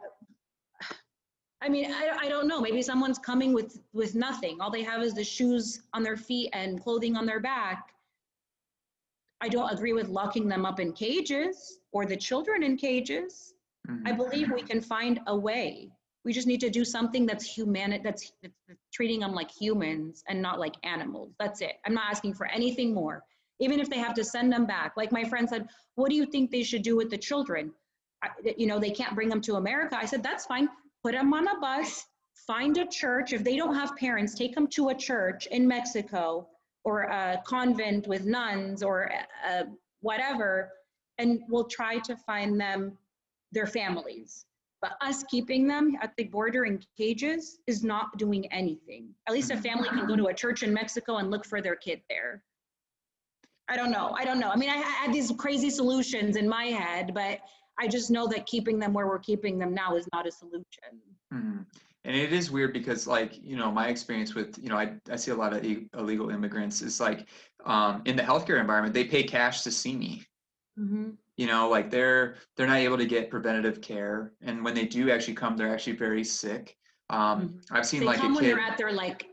[1.64, 2.60] I mean, I, I don't know.
[2.60, 4.60] Maybe someone's coming with with nothing.
[4.60, 7.94] All they have is the shoes on their feet and clothing on their back.
[9.42, 13.54] I don't agree with locking them up in cages or the children in cages.
[13.88, 14.18] I Mhm.
[14.18, 15.92] believe we can find a way.
[16.24, 20.42] We just need to do something that's human, that's, that's treating them like humans and
[20.42, 21.34] not like animals.
[21.40, 21.74] That's it.
[21.86, 23.24] I'm not asking for anything more.
[23.60, 24.94] Even if they have to send them back.
[24.98, 27.72] Like my friend said, what do you think they should do with the children?
[28.24, 29.98] I, you know, they can't bring them to America.
[29.98, 30.70] I said, that's fine.
[31.04, 32.06] Put them on a bus,
[32.48, 33.34] find a church.
[33.34, 36.48] If they don't have parents, take them to a church in Mexico
[36.84, 39.12] or a convent with nuns or
[40.02, 40.72] whatever,
[41.18, 42.98] and we'll try to find them
[43.52, 44.46] their families
[44.82, 49.10] But us keeping them at the border in cages is not doing anything.
[49.28, 51.76] At least a family can go to a church in Mexico and look for their
[51.76, 52.44] kid there.
[53.70, 54.16] I don't know.
[54.18, 54.50] I don't know.
[54.50, 57.40] I mean, I I had these crazy solutions in my head, but
[57.80, 61.00] I just know that keeping them where we're keeping them now is not a solution.
[61.34, 61.66] Mhm.
[62.04, 65.16] And it is weird because, like, you know, my experience with, you know, I, I
[65.16, 65.64] see a lot of
[65.96, 67.28] illegal immigrants is like,
[67.64, 70.24] um, in the healthcare environment, they pay cash to see me.
[70.80, 71.12] Mm-hmm.
[71.42, 75.10] You know, like they're they're not able to get preventative care, and when they do
[75.10, 76.78] actually come, they're actually very sick.
[77.10, 79.26] Um, I've seen They like come a when kid, you're at their like,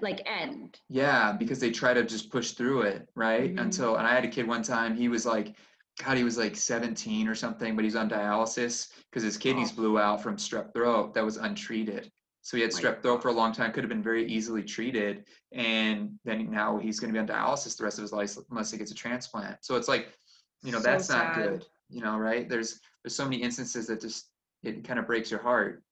[0.00, 0.78] like end.
[0.88, 3.52] yeah, because they try to just push through it, right?
[3.52, 3.62] Mhm.
[3.62, 5.56] Until, and I had a kid one time, he was like,
[6.02, 9.74] God, he was like 17 or something, but he's on dialysis because his kidneys Oh.
[9.74, 12.12] blew out from strep throat that was untreated.
[12.42, 15.26] So he had strep throat for a long time, could have been very easily treated.
[15.52, 18.70] And then now he's going to be on dialysis the rest of his life unless
[18.70, 19.58] he gets a transplant.
[19.62, 20.14] So it's like,
[20.62, 21.50] you know, So that's not sad.
[21.50, 22.48] good, you know, right?
[22.48, 24.26] There's, there's so many instances that just,
[24.62, 25.82] it kind of breaks your heart.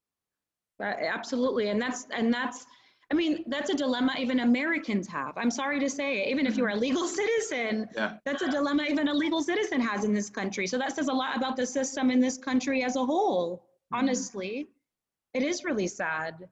[0.81, 2.66] Absolutely, and that's, and that's,
[3.11, 5.33] I mean, that's a dilemma even Americans have.
[5.37, 6.29] I'm sorry to say, it.
[6.29, 8.19] even if you're a legal citizen, Yeah.
[8.25, 10.66] that's a dilemma even a legal citizen has in this country.
[10.66, 13.99] So that says a lot about the system in this country as a whole, Mhm.
[13.99, 14.69] honestly.
[15.35, 16.49] It is really sad.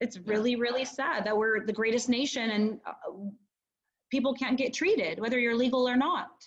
[0.00, 2.92] It's really, really sad that we're the greatest nation and uh,
[4.10, 6.46] people can't get treated, whether you're legal or not.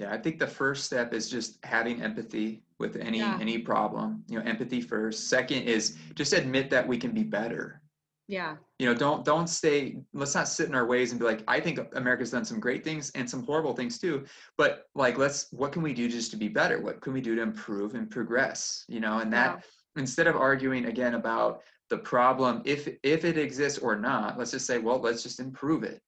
[0.00, 3.36] Yeah, I think the first step is just having empathy with any Yeah.
[3.38, 4.24] any problem.
[4.28, 5.28] You know, empathy first.
[5.28, 7.82] Second is just admit that we can be better.
[8.26, 9.96] Yeah, You know, don't don't stay.
[10.14, 12.82] Let's not sit in our ways and be like, I think America's done some great
[12.84, 14.24] things and some horrible things too.
[14.56, 16.80] But like, let's what can we do just to be better?
[16.80, 18.84] What can we do to improve and progress?
[18.88, 19.64] You know, and that
[19.96, 24.64] instead of arguing again about the problem, if if it exists or not, let's just
[24.64, 26.00] say, well, let's just improve it,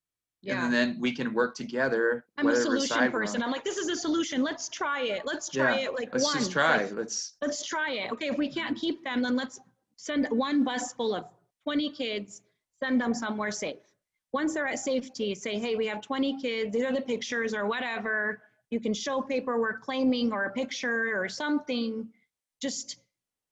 [0.43, 0.65] yeah.
[0.65, 2.25] and then we can work together.
[2.37, 3.43] I'm a solution person.
[3.43, 4.43] I'm like, this is a solution.
[4.43, 5.23] Let's try it.
[5.25, 6.39] Let's try Yeah, it like Let's once.
[6.39, 6.83] just try.
[6.85, 8.13] Like, Let's let's try it.
[8.13, 9.61] Okay, if we can't keep them, then let's
[9.97, 11.25] send one bus full of
[11.65, 12.43] 20 kids,
[12.83, 13.77] send them somewhere safe.
[14.33, 17.67] Once they're at safety, say, hey, we have 20 kids, these are the pictures or
[17.67, 18.43] whatever.
[18.71, 22.09] You can show paperwork claiming or a picture or something.
[22.61, 22.97] Just,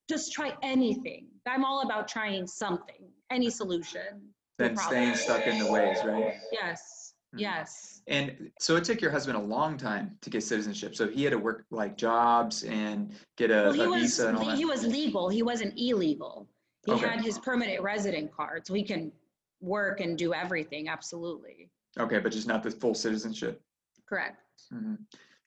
[0.09, 1.27] just try anything.
[1.47, 4.23] I'm all about trying something, any solution.
[4.61, 5.03] To a then problem.
[5.03, 6.25] staying stuck in the ways, right?
[6.53, 7.41] Yes, Mhm.
[7.41, 8.03] yes.
[8.07, 10.97] And so it took your husband a long time to get citizenship.
[10.97, 14.29] So he had to work like jobs and get a, Well, he a was, visa
[14.29, 14.57] and all that.
[14.57, 16.49] he was legal, he wasn't illegal.
[16.87, 17.07] He Okay.
[17.09, 19.13] had his permanent resident card, so he can
[19.61, 21.71] work and do everything, absolutely.
[21.99, 23.63] Okay, but just not the full citizenship.
[24.07, 24.43] Correct.
[24.73, 24.99] Mhm.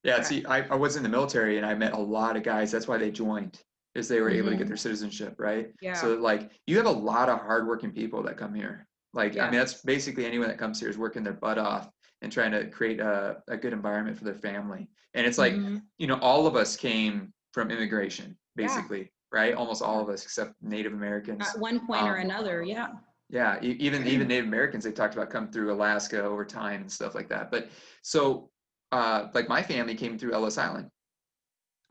[0.03, 0.28] Yeah, Correct.
[0.28, 2.72] see, I, I was in the military and I met a lot of guys.
[2.72, 3.59] That's why they joined,
[3.95, 4.70] is they were able to get Mhm.
[4.70, 5.74] their citizenship, right?
[5.82, 5.93] Yeah.
[5.93, 8.88] So like you have a lot of hardworking people that come here.
[9.14, 11.89] Like, I mean, that's basically anyone that comes here is working their butt off
[12.22, 14.89] and trying to create a, a good environment for their family.
[15.14, 15.84] And it's like, Mhm.
[15.97, 18.66] you know, all of us came from immigration, Yeah.
[18.68, 19.53] basically, right?
[19.53, 21.47] Almost all of us except Native Americans.
[21.47, 22.88] At one point or Um, another, yeah.
[23.30, 27.16] Yeah, even even Native Americans, they talked about come through Alaska over time and stuff
[27.16, 27.49] like that.
[27.49, 27.70] But
[28.03, 28.51] so,
[28.91, 30.89] uh, like my family came through Ellis Island.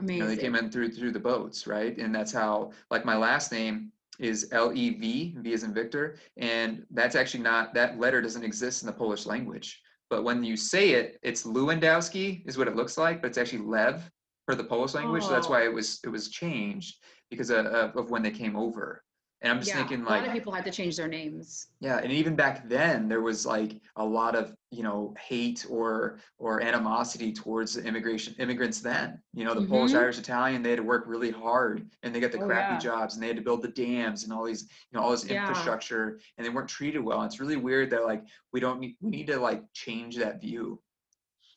[0.01, 1.97] You know, they came in through through the boats, right?
[1.97, 3.93] And that's how, like, my last name
[4.23, 8.45] is L E V, V as in Victor, and that's actually not that letter doesn't
[8.45, 9.81] exist in the Polish language.
[10.09, 13.61] But when you say it, it's Lewandowski is what it looks like, but it's actually
[13.65, 14.11] Lev
[14.47, 15.25] for the Polish language.
[15.25, 15.51] So that's Oh.
[15.51, 16.97] why it was it was changed
[17.31, 19.03] because of of when they came over.
[19.43, 21.69] And I'm just Yeah, thinking like a lot of people had to change their names.
[21.81, 26.21] yeah, and even back then there was like a lot of you know hate or
[26.39, 28.81] or animosity towards the immigration immigrants.
[28.81, 29.99] Then you know the Polish, Mhm.
[29.99, 32.79] Irish, Italian, they had to work really hard and they got the Oh, crappy yeah.
[32.79, 35.25] jobs and they had to build the dams and all these you know all this
[35.25, 35.41] Yeah.
[35.41, 37.21] infrastructure and they weren't treated well.
[37.21, 40.41] And it's really weird that like we don't need we need to like change that
[40.41, 40.81] view.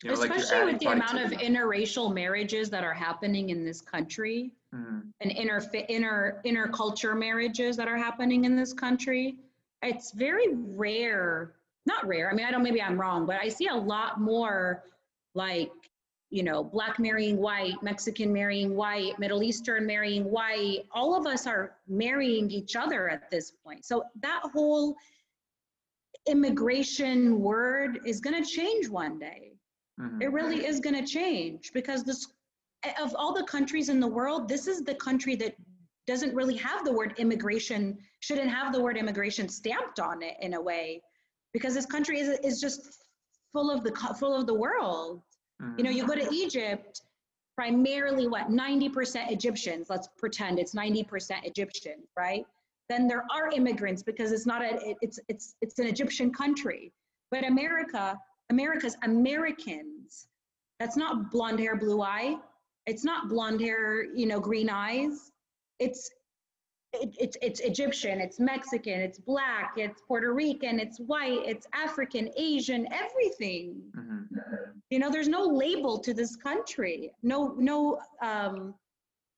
[0.03, 3.81] You know, like Especially with the amount of interracial marriages that are happening in this
[3.81, 5.13] country Mhm.
[5.21, 5.59] and inter,
[5.89, 9.37] inter, interculture marriages that are happening in this country.
[9.81, 11.53] It's very rare,
[11.85, 12.29] not rare.
[12.29, 14.83] I mean, I don't, maybe I'm wrong, but I see a lot more
[15.33, 15.71] like,
[16.31, 20.85] you know, black marrying white, Mexican marrying white, Middle Eastern marrying white.
[20.91, 23.85] All of us are marrying each other at this point.
[23.85, 24.95] So that whole
[26.27, 29.53] immigration word is going to change one day.
[29.99, 30.21] Mhm.
[30.21, 32.27] It really is going to change because this,
[33.01, 35.55] of all the countries in the world, this is the country that
[36.07, 40.53] doesn't really have the word immigration, shouldn't have the word immigration stamped on it in
[40.53, 41.01] a way,
[41.53, 43.05] because this country is, is just
[43.53, 45.21] full of the full of the world.
[45.77, 46.33] You know, you go to mm-hmm.
[46.33, 47.01] Egypt,
[47.55, 49.87] primarily what 90% Egyptians.
[49.89, 52.45] Let's pretend it's 90% Egyptian, right?
[52.89, 56.91] Then there are immigrants because it's not a it- it's it's it's an Egyptian country.
[57.31, 58.19] But America,
[58.49, 60.27] America's Americans.
[60.79, 62.37] That's not blonde hair, blue eye.
[62.85, 65.31] It's not blonde hair, you know, green eyes.
[65.79, 66.09] It's
[66.93, 72.29] it, it's it's Egyptian, it's Mexican, it's black, it's Puerto Rican, it's white, it's African,
[72.37, 73.81] Asian, everything.
[73.95, 74.27] Mhm.
[74.89, 77.11] You know, there's no label to this country.
[77.23, 78.75] No, no, um,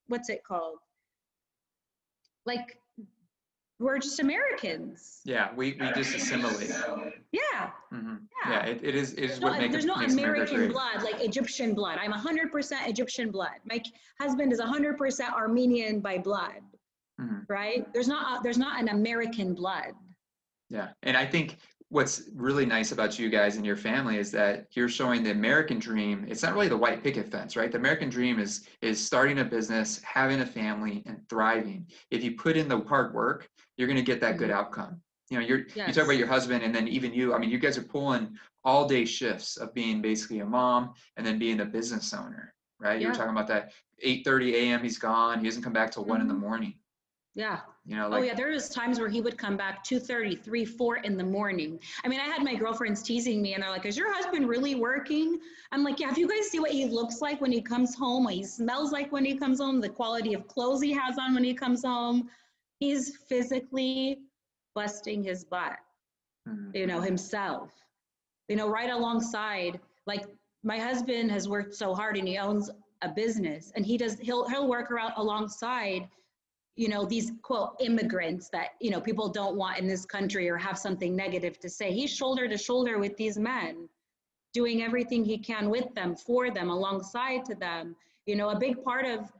[0.07, 0.77] what's it called?
[2.45, 2.79] Like,
[3.79, 5.21] we're just Americans.
[5.25, 6.69] Yeah, we, we just assimilate.
[7.31, 8.21] Yeah, Mhm.
[8.45, 8.51] yeah.
[8.51, 11.21] Yeah, it, it is, it is No, what make, there's no makes American blood, like
[11.23, 11.99] Egyptian blood.
[12.01, 13.51] I'm 100% Egyptian blood.
[13.65, 13.81] My
[14.19, 16.61] husband is 100% Armenian by blood,
[17.21, 17.45] Mhm.
[17.49, 17.85] right?
[17.93, 19.93] There's not, a- there's not an American blood.
[20.69, 21.57] Yeah, and I think
[21.89, 25.79] what's really nice about you guys and your family is that you're showing the American
[25.79, 26.25] dream.
[26.27, 27.71] It's not really the white picket fence, right?
[27.71, 31.87] The American dream is is starting a business, having a family, and thriving.
[32.11, 33.47] If you put in the hard work,
[33.77, 35.01] you're going to get that good outcome.
[35.29, 37.33] You know, you're you talk about your husband, and then even you.
[37.33, 41.25] I mean, you guys are pulling all day shifts of being basically a mom and
[41.25, 42.99] then being a business owner, right?
[42.99, 43.17] You were Yeah.
[43.17, 43.71] talking about that
[44.03, 44.83] 8:30 a.m.
[44.83, 45.39] He's gone.
[45.39, 46.39] He doesn't come back till one in the Mhm.
[46.39, 46.73] morning.
[47.35, 47.59] Yeah.
[47.85, 50.65] You know, like, Oh yeah, there was times where he would come back 2:30, 3,
[50.65, 51.79] 4 in the morning.
[52.03, 54.75] I mean, I had my girlfriends teasing me and they're like, "Is your husband really
[54.75, 55.39] working?"
[55.71, 58.23] I'm like, "Yeah, if you guys see what he looks like when he comes home,
[58.23, 61.33] what he smells like when he comes home, the quality of clothes he has on
[61.33, 62.29] when he comes home,
[62.79, 64.19] he's physically
[64.75, 65.77] busting his butt,
[66.47, 66.75] mhm.
[66.75, 67.71] you know, himself.
[68.47, 70.25] You know, right alongside like
[70.63, 72.69] my husband has worked so hard and he owns
[73.03, 76.07] a business and he does he'll he'll work around alongside
[76.75, 80.57] you know these quote immigrants that you know people don't want in this country or
[80.57, 83.87] have something negative to say he's shoulder to shoulder with these men
[84.53, 88.83] doing everything he can with them for them alongside to them you know a big
[88.83, 89.31] part of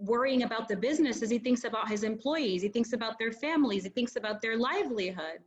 [0.00, 3.84] worrying about the business as he thinks about his employees he thinks about their families
[3.84, 5.40] he thinks about their livelihood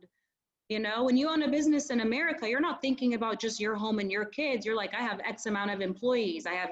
[0.68, 1.02] you know?
[1.02, 4.10] When you own a business in america you're not thinking about just your home and
[4.10, 4.64] your kids.
[4.64, 6.46] You're like i have x amount of employees.
[6.46, 6.70] I have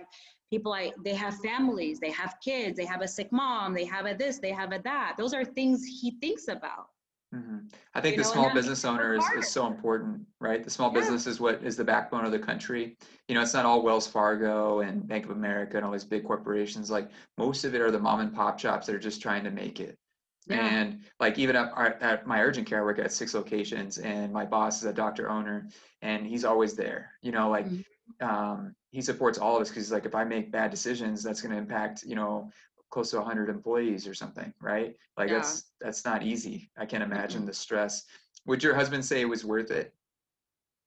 [0.50, 4.06] people i they have families they have kids they have a sick mom they have
[4.06, 5.16] a this they have a that.
[5.18, 6.86] Those are things he thinks about
[7.34, 7.70] Mhm.
[7.94, 10.64] I think You the know, small business owner is, is so important, right?
[10.64, 11.00] The small Yeah.
[11.00, 12.96] business is what is the backbone of the country.
[13.28, 16.24] You know, it's not all Wells Fargo and Bank of America and all these big
[16.24, 16.90] corporations.
[16.90, 19.50] Like most of it are the mom and pop shops that are just trying to
[19.50, 19.98] make it.
[20.46, 23.98] yeah And like even at, our, at my urgent care, I work at six locations,
[23.98, 25.68] and my boss is a doctor owner,
[26.00, 27.12] and he's always there.
[27.20, 27.84] You know, like Mhm.
[28.20, 31.42] um, he supports all of us because he's like if I make bad decisions, that's
[31.42, 32.50] going to impact you know
[32.90, 34.96] close to 100 employees or something, right?
[35.16, 35.38] Like Yeah.
[35.38, 36.70] that's that's not easy.
[36.78, 38.04] I can't imagine the stress.
[38.46, 39.94] Would your husband say it was worth it?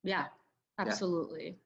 [0.03, 0.25] yeah
[0.79, 1.57] absolutely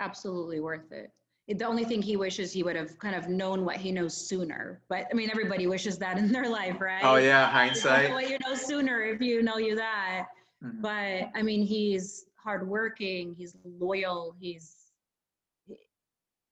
[0.00, 1.10] absolutely worth it
[1.48, 4.82] the only thing he wishes he would have kind of known what he knows sooner
[4.90, 8.10] but i mean everybody wishes that in their life right Oh yeah, You know hindsight.
[8.12, 10.26] what you know sooner if you know you that
[10.62, 10.82] Mhm.
[10.82, 14.87] but I mean, he's hardworking, he's loyal, he's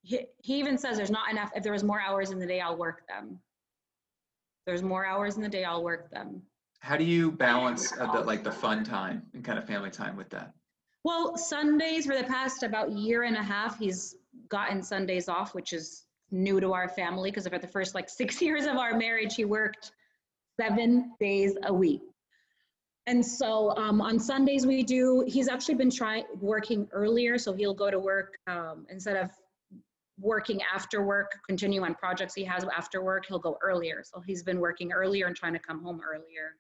[0.06, 1.50] he, he even says there's not enough.
[1.56, 3.40] If there was more hours in the day, I'll work them.
[4.64, 6.42] There's more hours in the day, I'll work them.
[6.78, 10.16] How do you balance uh, the like the fun time and kind of family time
[10.16, 10.52] with that?
[11.02, 14.14] Well, Sundays for the past about year and a half, he's
[14.48, 18.40] gotten Sundays off, which is new to our family because for the first like six
[18.48, 19.90] years of our marriage, he worked
[20.60, 22.02] seven days a week.
[23.08, 25.24] And so um, on Sundays we do.
[25.26, 29.30] He's actually been trying working earlier, so he'll go to work um, instead of
[30.18, 33.26] working after work, continue on projects he has after work.
[33.26, 36.56] He'll go earlier, so he's been working earlier and trying to come home earlier.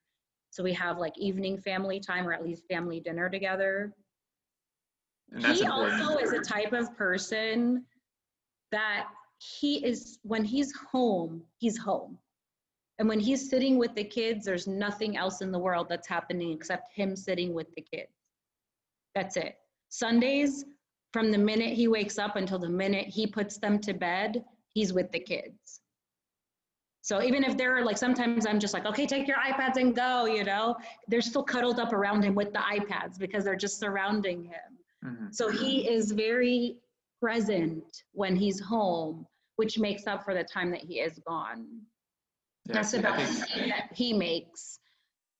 [0.50, 3.92] So we have like evening family time or at least family dinner together.
[5.38, 6.02] He important.
[6.02, 7.84] also is a type of person
[8.72, 12.18] that he is when he's home, he's home.
[12.98, 16.52] And when he's sitting with the kids, there's nothing else in the world that's happening
[16.52, 18.12] except him sitting with the kids.
[19.14, 19.56] That's it.
[19.90, 20.64] Sundays,
[21.16, 24.44] from the minute he wakes up until the minute he puts them to bed,
[24.74, 25.80] he's with the kids.
[27.00, 30.26] So even if they're like, sometimes I'm just like, okay, take your iPads and go,
[30.26, 30.76] you know,
[31.08, 34.68] they're still cuddled up around him with the iPads because they're just surrounding him.
[35.06, 35.34] Mhm.
[35.34, 36.76] So he is very
[37.18, 41.80] present when he's home, which makes up for the time that he is gone.
[42.66, 44.80] Yeah, That's about that he makes,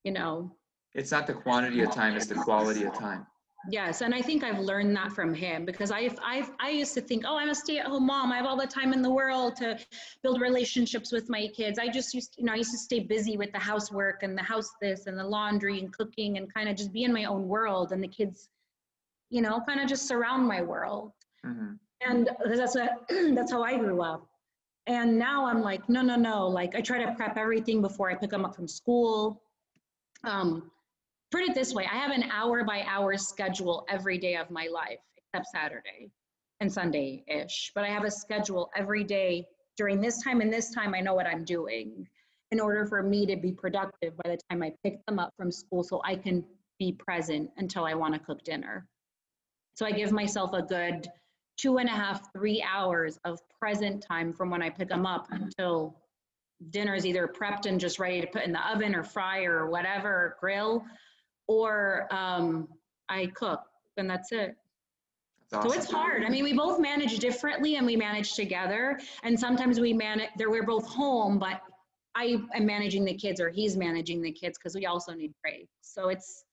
[0.04, 0.56] you know.
[0.94, 3.26] it's not the quantity of time; it's the quality of time.
[3.68, 7.00] Yes, and I think I've learned that from him because I I I used to
[7.00, 8.30] think, oh, I'm a stay-at-home mom.
[8.32, 9.78] I have all the time in the world to
[10.22, 11.78] build relationships with my kids.
[11.78, 14.42] I just used, you know, I used to stay busy with the housework and the
[14.42, 17.48] house this and the laundry and cooking and kind of just be in my own
[17.48, 18.48] world, and the kids,
[19.30, 21.12] you know, kind of just surround my world.
[21.44, 21.78] Mhm.
[22.02, 24.28] and that's what that's how I grew up.
[24.86, 26.46] And now I'm like, no, no, no.
[26.46, 29.42] Like I try to prep everything before I pick them up from school.
[30.24, 30.70] Um,
[31.30, 34.68] put it this way: I have an hour by hour schedule every day of my
[34.72, 36.10] life, except Saturday
[36.60, 37.72] and Sunday ish.
[37.74, 39.46] But I have a schedule every day
[39.76, 40.94] during this time and this time.
[40.94, 42.08] I know what I'm doing.
[42.52, 45.50] in order for me to be productive by the time I pick them up from
[45.50, 46.44] school so I can
[46.78, 48.86] be present until I want to cook dinner.
[49.74, 51.08] So I give myself a good
[51.56, 55.26] two and a half, three hours of present time from when I pick them up
[55.30, 55.96] until
[56.70, 59.68] dinner is either prepped and just ready to put in the oven or fry or
[59.68, 60.84] whatever, grill,
[61.48, 62.68] or um,
[63.08, 63.60] I cook,
[63.96, 64.56] and that's it.
[65.50, 65.80] That's So awesome.
[65.82, 66.24] it's hard.
[66.24, 68.98] I mean, we both manage differently and we manage together.
[69.22, 71.60] And sometimes we manage, there we're both home, but
[72.16, 75.68] I am managing the kids or he's managing the kids because we also need breaks.
[75.82, 76.44] So it's,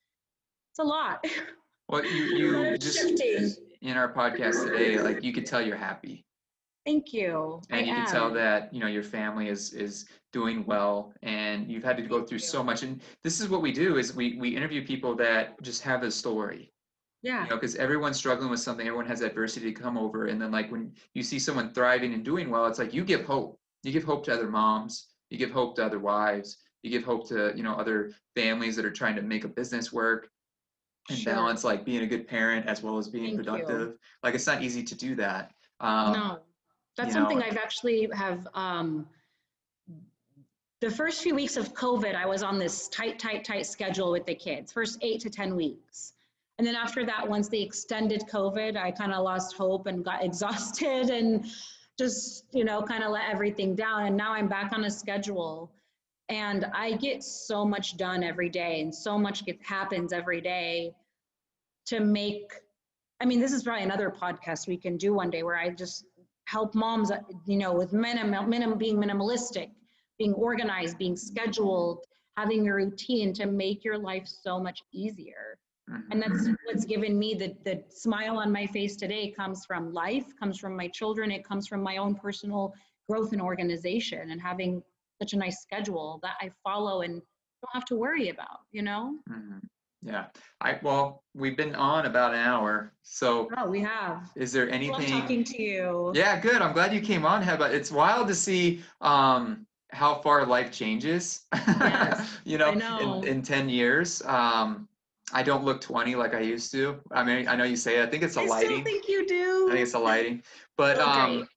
[0.71, 1.25] it's a lot.
[1.89, 3.53] Well, you, you just, shifting.
[3.81, 6.23] in our podcast today, like you could tell you're happy.
[6.85, 7.61] Thank you.
[7.69, 11.71] I And you can tell that, you know, your family is, is doing well and
[11.71, 12.83] you've had to go through so much.
[12.83, 16.11] And this is what we do is we, we interview people that just have a
[16.11, 16.71] story.
[17.21, 20.41] Yeah, you know, because everyone's struggling with something, everyone has adversity to come over, and
[20.41, 23.57] then like when you see someone thriving and doing well, it's like you give hope.
[23.83, 25.07] You give hope to other moms.
[25.29, 26.57] You give hope to other wives.
[26.81, 29.93] You give hope to you know other families that are trying to make a business
[29.93, 30.27] work
[31.09, 31.33] and Sure.
[31.33, 33.43] balance like being a good parent as well as being Thank you.
[33.45, 33.93] productive.
[34.21, 35.51] Like it's not easy to do that.
[35.79, 36.39] Um, no,
[36.97, 39.07] that's something know- I've actually have, um,
[40.83, 44.25] the first few weeks of COVID, I was on this tight, tight, tight schedule with
[44.25, 46.11] the kids, first eight to 10 weeks.
[46.57, 50.21] And then after that, once they extended COVID, I kind of lost hope and got
[50.25, 51.45] exhausted and
[51.97, 54.07] just, you know, kind of let everything down.
[54.07, 55.71] And now I'm back on a schedule.
[56.27, 60.93] And I get so much done every day and so much gets, happens every day
[61.85, 62.51] to make,
[63.21, 66.03] I mean, this is probably another podcast we can do one day where I just
[66.43, 69.69] help moms, uh, you know, with minimum, minimum being minimalistic,
[70.17, 71.99] being organized, being scheduled,
[72.37, 75.57] having a routine to make your life so much easier.
[76.11, 80.25] And that's what's given me the, the smile on my face today comes from life,
[80.39, 82.73] comes from my children, it comes from my own personal
[83.09, 84.81] growth and organization and having
[85.21, 89.15] such a nice schedule that I follow and don't have to worry about, you know?
[89.29, 89.61] Mhm.
[90.01, 90.25] Yeah.
[90.61, 92.93] I well, we've been on about an hour.
[93.03, 94.31] So Oh, we have.
[94.35, 95.09] is there Love anything?
[95.21, 96.11] talking to you.
[96.15, 96.61] Yeah, good.
[96.61, 97.71] I'm glad you came on, Heba.
[97.71, 101.45] It's wild to see um, how far life changes.
[101.53, 103.21] Yes, you know, know.
[103.21, 104.21] In, in 10 years.
[104.23, 104.87] Um,
[105.31, 106.99] I don't look 20 like I used to.
[107.11, 108.03] I mean, I know you say it.
[108.03, 108.69] I think it's the lighting.
[108.69, 109.67] I still think you do.
[109.69, 110.43] I think it's the lighting.
[110.77, 111.47] But Oh, um,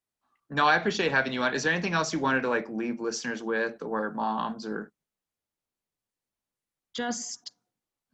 [0.50, 1.52] no, I appreciate having you on.
[1.52, 4.92] Is there anything else you wanted to like leave listeners with or moms or?
[6.96, 7.52] just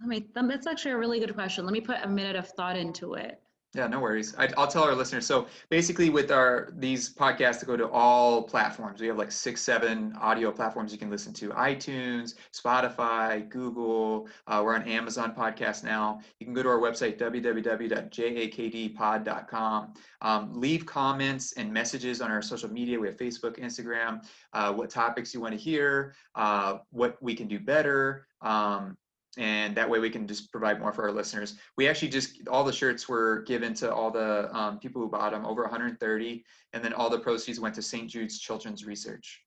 [0.00, 2.76] let me that's actually a really good question let me put a minute of thought
[2.76, 3.40] into it
[3.74, 4.34] Yeah, no worries.
[4.36, 5.24] I, I'll tell our listeners.
[5.24, 9.62] So basically, with our these podcasts that go to all platforms, we have like six,
[9.62, 14.28] seven audio platforms you can listen to: iTunes, Spotify, Google.
[14.46, 16.20] Uh, we're on Amazon Podcast now.
[16.38, 19.94] You can go to our website www.jakdpod.com.
[20.20, 23.00] Um, leave comments and messages on our social media.
[23.00, 24.22] We have Facebook, Instagram.
[24.52, 26.14] Uh, what topics you want to hear?
[26.34, 28.26] Uh, what we can do better?
[28.42, 28.98] Um,
[29.38, 31.56] and that way we can just provide more for our listeners.
[31.76, 35.32] We actually just all the shirts were given to all the um, people who bought
[35.32, 38.10] them, over 130, and then all the proceeds went to St.
[38.10, 39.42] Jude's Children's Research.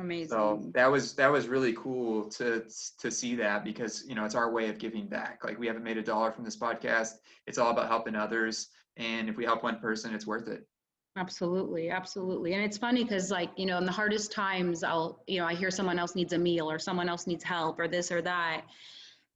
[0.00, 2.64] amazing So that was that was really cool to
[2.98, 5.44] to see that because you know it's our way of giving back.
[5.44, 7.12] Like we haven't made a dollar from this podcast.
[7.46, 10.66] It's all about helping others, and if we help one person, it's worth it.
[11.16, 15.40] absolutely absolutely and it's funny because like you know in the hardest times i'll you
[15.40, 18.12] know i hear someone else needs a meal or someone else needs help or this
[18.12, 18.62] or that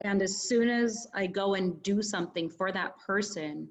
[0.03, 3.69] and as soon as i go and do something for that person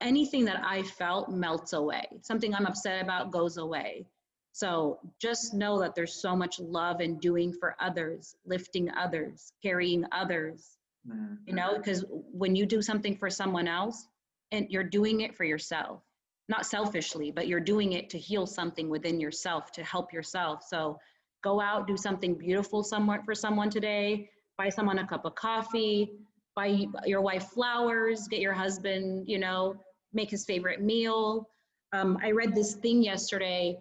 [0.00, 2.04] anything that i felt melts away.
[2.22, 4.06] Something i'm upset about goes away.
[4.52, 10.04] So just know that there's so much love in doing for others lifting others carrying
[10.12, 10.78] others.
[11.08, 11.38] Mm.
[11.46, 14.08] you know because when you do something for someone else
[14.50, 16.02] and you're doing it for yourself.
[16.48, 20.64] Not selfishly but you're doing it to heal something within yourself to help yourself.
[20.64, 20.98] So
[21.42, 24.28] go out do something beautiful somewhere for someone today
[24.58, 26.12] buy someone a cup of coffee
[26.54, 29.76] buy your wife flowers get your husband you know
[30.12, 31.48] make his favorite meal.
[31.92, 33.78] Um, i read this thing yesterday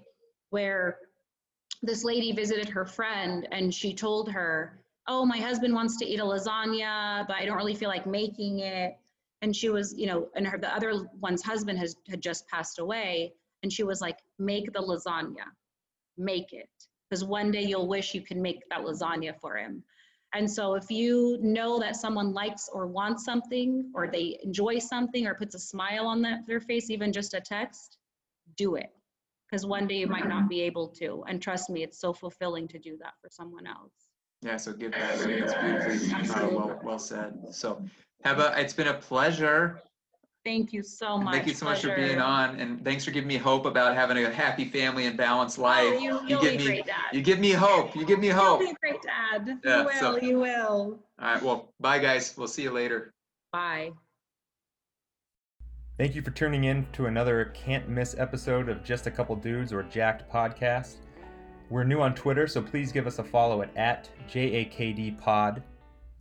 [0.49, 0.97] where
[1.81, 6.19] this lady visited her friend and she told her oh my husband wants to eat
[6.19, 8.97] a lasagna but i don't really feel like making it.
[9.41, 12.79] And she was you know and her the other one's husband has had just passed
[12.79, 13.33] away.
[13.63, 15.47] And she was like make the lasagna.
[16.17, 16.69] Make it.
[17.09, 19.83] Because one day you'll wish you can make that lasagna for him
[20.35, 25.25] and so if you know that someone likes or wants something or they enjoy something
[25.25, 27.97] or puts a smile on that, their face even just a text
[28.57, 28.91] do it
[29.49, 32.67] because one day you might not be able to and trust me it's so fulfilling
[32.67, 34.09] to do that for someone else
[34.41, 35.15] Yeah, so give back.
[35.15, 37.33] It's beautifully uh, well well said.
[37.51, 37.81] So,
[38.23, 39.81] Heba, it's been a pleasure.
[40.45, 41.33] Thank you so much.
[41.33, 44.23] Thank you so much for being on, and thanks for giving me hope about having
[44.23, 45.99] a happy family and balanced Oh, life.
[45.99, 47.95] you, You you'll give me, great you give me hope.
[47.95, 48.59] You give me hope.
[48.61, 49.59] You'll be a great dad.
[49.65, 50.99] Yeah, You will, so- you will.
[51.19, 52.35] All right, well, bye guys.
[52.37, 53.11] We'll see you later.
[53.51, 53.91] Bye.
[55.97, 59.73] Thank you for tuning in to another can't miss episode of Just a Kouple Dudes
[59.73, 60.97] or Jacked Podcast.
[61.71, 65.63] We're new on Twitter, so please give us a follow at, at JAKDPod.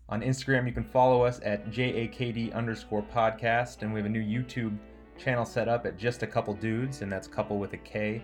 [0.09, 4.22] On Instagram, you can follow us at JAKD underscore podcast, and we have a new
[4.22, 4.76] YouTube
[5.16, 8.22] channel set up at Just a Kouple Dudes, and that's couple with a K.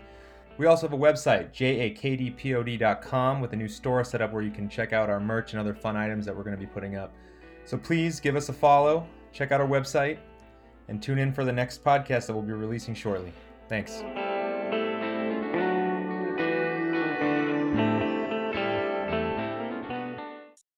[0.59, 4.69] We also have a website, jakdpod.com, with a new store set up where you can
[4.69, 7.15] check out our merch and other fun items that we're going to be putting up.
[7.65, 10.19] So please give us a follow, check out our website,
[10.89, 13.33] and tune in for the next podcast that we'll be releasing shortly.
[13.69, 14.03] Thanks.